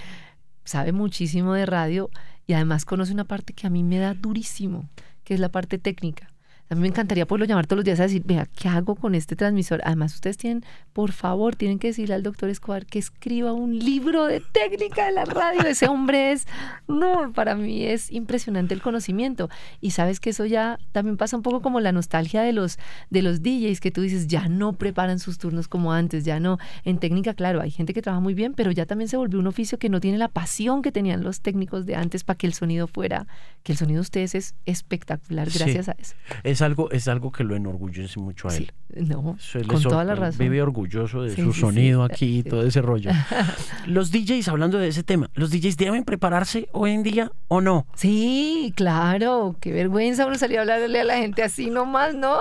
[0.64, 2.10] sabe muchísimo de radio
[2.46, 4.88] y además conoce una parte que a mí me da durísimo,
[5.24, 6.29] que es la parte técnica.
[6.70, 9.16] A mí me encantaría poderlo llamar todos los días a decir, vea, ¿qué hago con
[9.16, 9.80] este transmisor?
[9.84, 14.26] Además, ustedes tienen, por favor, tienen que decirle al doctor Escobar que escriba un libro
[14.26, 15.62] de técnica de la radio.
[15.62, 16.46] Ese hombre es,
[16.86, 19.50] no, para mí es impresionante el conocimiento.
[19.80, 22.78] Y sabes que eso ya también pasa un poco como la nostalgia de los,
[23.10, 26.58] de los DJs, que tú dices, ya no preparan sus turnos como antes, ya no.
[26.84, 29.48] En técnica, claro, hay gente que trabaja muy bien, pero ya también se volvió un
[29.48, 32.54] oficio que no tiene la pasión que tenían los técnicos de antes para que el
[32.54, 33.26] sonido fuera,
[33.64, 35.58] que el sonido de ustedes es espectacular Sí.
[35.58, 36.14] gracias a eso.
[36.44, 39.08] Es algo, es algo que lo enorgullece mucho a Sí, él.
[39.08, 40.38] no, Eso él con es toda la razón.
[40.38, 42.12] Vive orgulloso de Sí, su sí, sonido sí.
[42.12, 43.10] aquí y todo ese rollo.
[43.86, 47.86] Los DJs, hablando de ese tema, ¿los DJs deben prepararse hoy en día o no?
[47.94, 52.36] Sí, claro, qué vergüenza uno salir a hablarle a la gente así nomás, ¿no?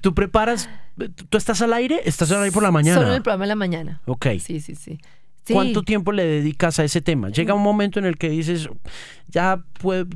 [0.00, 0.68] ¿Tú preparas?
[1.28, 2.00] ¿Tú estás al aire?
[2.04, 2.96] ¿Estás al aire por la mañana?
[2.98, 4.00] Solo en el programa de la mañana.
[4.06, 4.26] Ok.
[4.40, 5.00] Sí, sí, sí.
[5.44, 5.52] Sí.
[5.52, 7.28] ¿Cuánto tiempo le dedicas a ese tema?
[7.28, 8.68] Llega un momento en el que dices,
[9.28, 9.62] ya,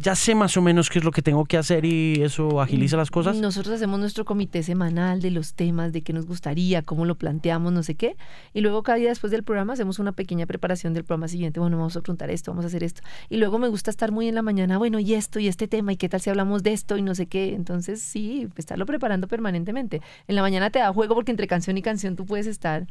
[0.00, 2.96] ya sé más o menos qué es lo que tengo que hacer y eso agiliza
[2.96, 3.36] las cosas.
[3.36, 7.72] Nosotros hacemos nuestro comité semanal de los temas, de qué nos gustaría, cómo lo planteamos,
[7.72, 8.16] no sé qué.
[8.54, 11.60] Y luego cada día después del programa hacemos una pequeña preparación del programa siguiente.
[11.60, 13.02] Bueno, vamos a preguntar esto, vamos a hacer esto.
[13.28, 15.92] Y luego me gusta estar muy en la mañana, bueno, y esto, y este tema,
[15.92, 17.54] y qué tal si hablamos de esto, y no sé qué.
[17.54, 20.00] Entonces, sí, estarlo preparando permanentemente.
[20.26, 22.86] En la mañana te da juego porque entre canción y canción tú puedes estar.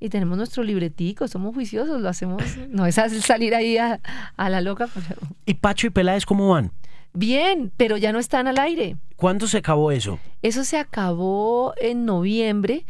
[0.00, 2.42] Y tenemos nuestro libretico, somos juiciosos, lo hacemos.
[2.68, 4.00] No es salir ahí a,
[4.36, 5.20] a la loca, pero.
[5.44, 6.72] ¿Y Pacho y Peláez cómo van?
[7.14, 8.96] Bien, pero ya no están al aire.
[9.16, 10.20] ¿Cuándo se acabó eso?
[10.42, 12.86] Eso se acabó en noviembre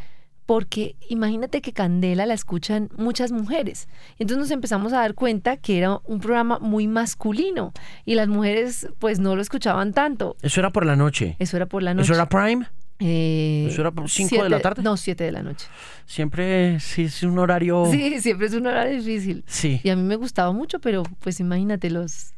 [0.49, 3.87] porque imagínate que Candela la escuchan muchas mujeres.
[4.19, 7.75] Entonces nos empezamos a dar cuenta que era un programa muy masculino
[8.07, 10.37] y las mujeres pues no lo escuchaban tanto.
[10.41, 11.37] Eso era por la noche.
[11.39, 12.05] Eso era por la noche.
[12.05, 12.67] ¿Eso era prime?
[13.01, 14.83] Eh, ¿Eso era 5 de la tarde?
[14.83, 15.67] No, 7 de la noche.
[16.07, 17.87] Siempre sí es un horario...
[17.91, 19.45] Sí, siempre es un horario difícil.
[19.47, 19.81] Sí.
[19.85, 22.35] Y a mí me gustaba mucho, pero pues imagínate los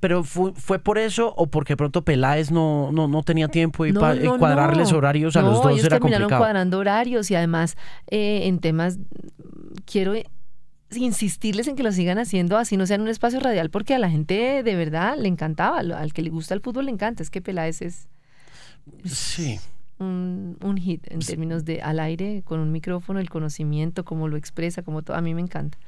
[0.00, 3.92] pero fue, fue, por eso o porque pronto Peláez no, no, no tenía tiempo y,
[3.92, 6.38] cuadrarles horarios a los dos era complicado.
[6.38, 7.76] cuadrando horarios y además
[8.10, 8.98] eh, en temas
[9.84, 10.14] quiero
[10.90, 13.98] insistirles en que lo sigan haciendo así no sea en un espacio radial porque a
[13.98, 17.28] la gente de verdad le encantaba, al que le gusta el fútbol le encanta, es
[17.28, 18.08] que Peláez es,
[19.04, 19.60] sí.
[19.98, 24.36] Un, un, hit en términos de al aire, con un micrófono, el conocimiento, cómo lo
[24.36, 25.78] expresa, como todo, a mí me encanta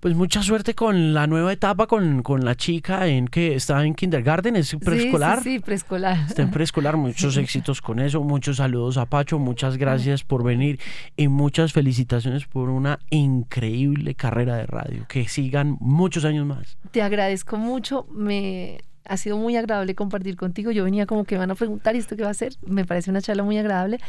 [0.00, 3.94] pues mucha suerte con la nueva etapa con, con la chica en que está en
[3.94, 5.42] kindergarten, es preescolar.
[5.42, 6.26] Sí, sí, preescolar.
[6.26, 10.80] Está en preescolar, muchos éxitos con eso, muchos saludos a Pacho, muchas gracias por venir
[11.16, 15.06] y muchas felicitaciones por una increíble carrera de radio.
[15.06, 16.78] Que sigan muchos años más.
[16.90, 20.70] Te agradezco mucho, me ha sido muy agradable compartir contigo.
[20.70, 22.54] Yo venía como que van a preguntar, ¿y esto qué va a ser?
[22.66, 24.00] Me parece una charla muy agradable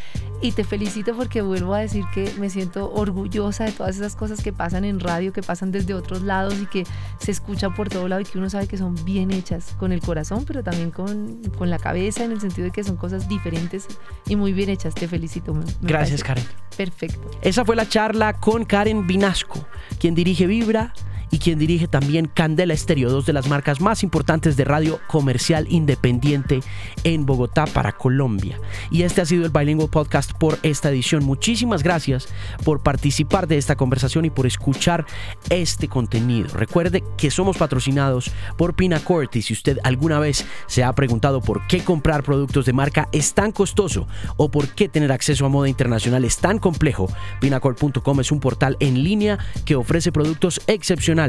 [0.41, 4.41] y te felicito porque vuelvo a decir que me siento orgullosa de todas esas cosas
[4.43, 6.83] que pasan en radio, que pasan desde otros lados y que
[7.19, 10.01] se escucha por todo lado y que uno sabe que son bien hechas con el
[10.01, 13.87] corazón, pero también con, con la cabeza en el sentido de que son cosas diferentes
[14.27, 14.93] y muy bien hechas.
[14.93, 15.53] Te felicito.
[15.81, 16.43] Gracias, Karen.
[16.75, 17.29] Perfecto.
[17.41, 19.65] Esa fue la charla con Karen Vinasco,
[19.99, 20.93] quien dirige Vibra
[21.32, 25.65] y quien dirige también Candela Estéreo, dos de las marcas más importantes de radio comercial
[25.69, 26.59] independiente
[27.05, 28.59] en Bogotá para Colombia.
[28.91, 31.23] Y este ha sido el Bilingual Podcast por esta edición.
[31.23, 32.27] Muchísimas gracias
[32.65, 35.05] por participar de esta conversación y por escuchar
[35.49, 36.49] este contenido.
[36.53, 41.65] Recuerde que somos patrocinados por Pinacord y si usted alguna vez se ha preguntado por
[41.67, 45.69] qué comprar productos de marca es tan costoso o por qué tener acceso a moda
[45.69, 47.07] internacional es tan complejo,
[47.39, 51.20] pinacord.com es un portal en línea que ofrece productos excepcionales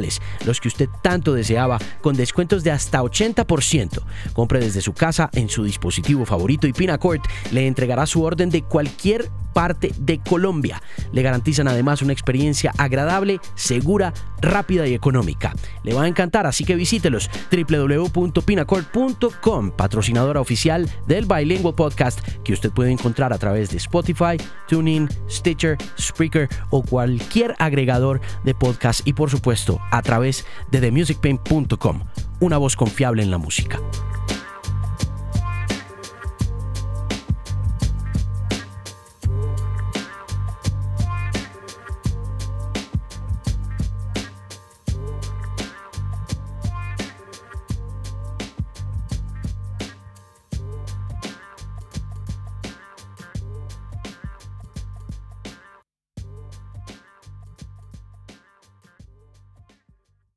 [0.45, 4.01] los que usted tanto deseaba, con descuentos de hasta 80%.
[4.33, 7.21] Compre desde su casa en su dispositivo favorito y Pinacord
[7.51, 10.81] le entregará su orden de cualquier parte de Colombia.
[11.11, 15.53] Le garantizan además una experiencia agradable, segura, rápida y económica.
[15.83, 22.71] Le va a encantar, así que visítelos www.pinacord.com, patrocinadora oficial del Bilingual Podcast que usted
[22.71, 24.37] puede encontrar a través de Spotify,
[24.67, 32.03] TuneIn, Stitcher, Spreaker o cualquier agregador de podcast y por supuesto a través de themusicpain.com,
[32.39, 33.79] una voz confiable en la música.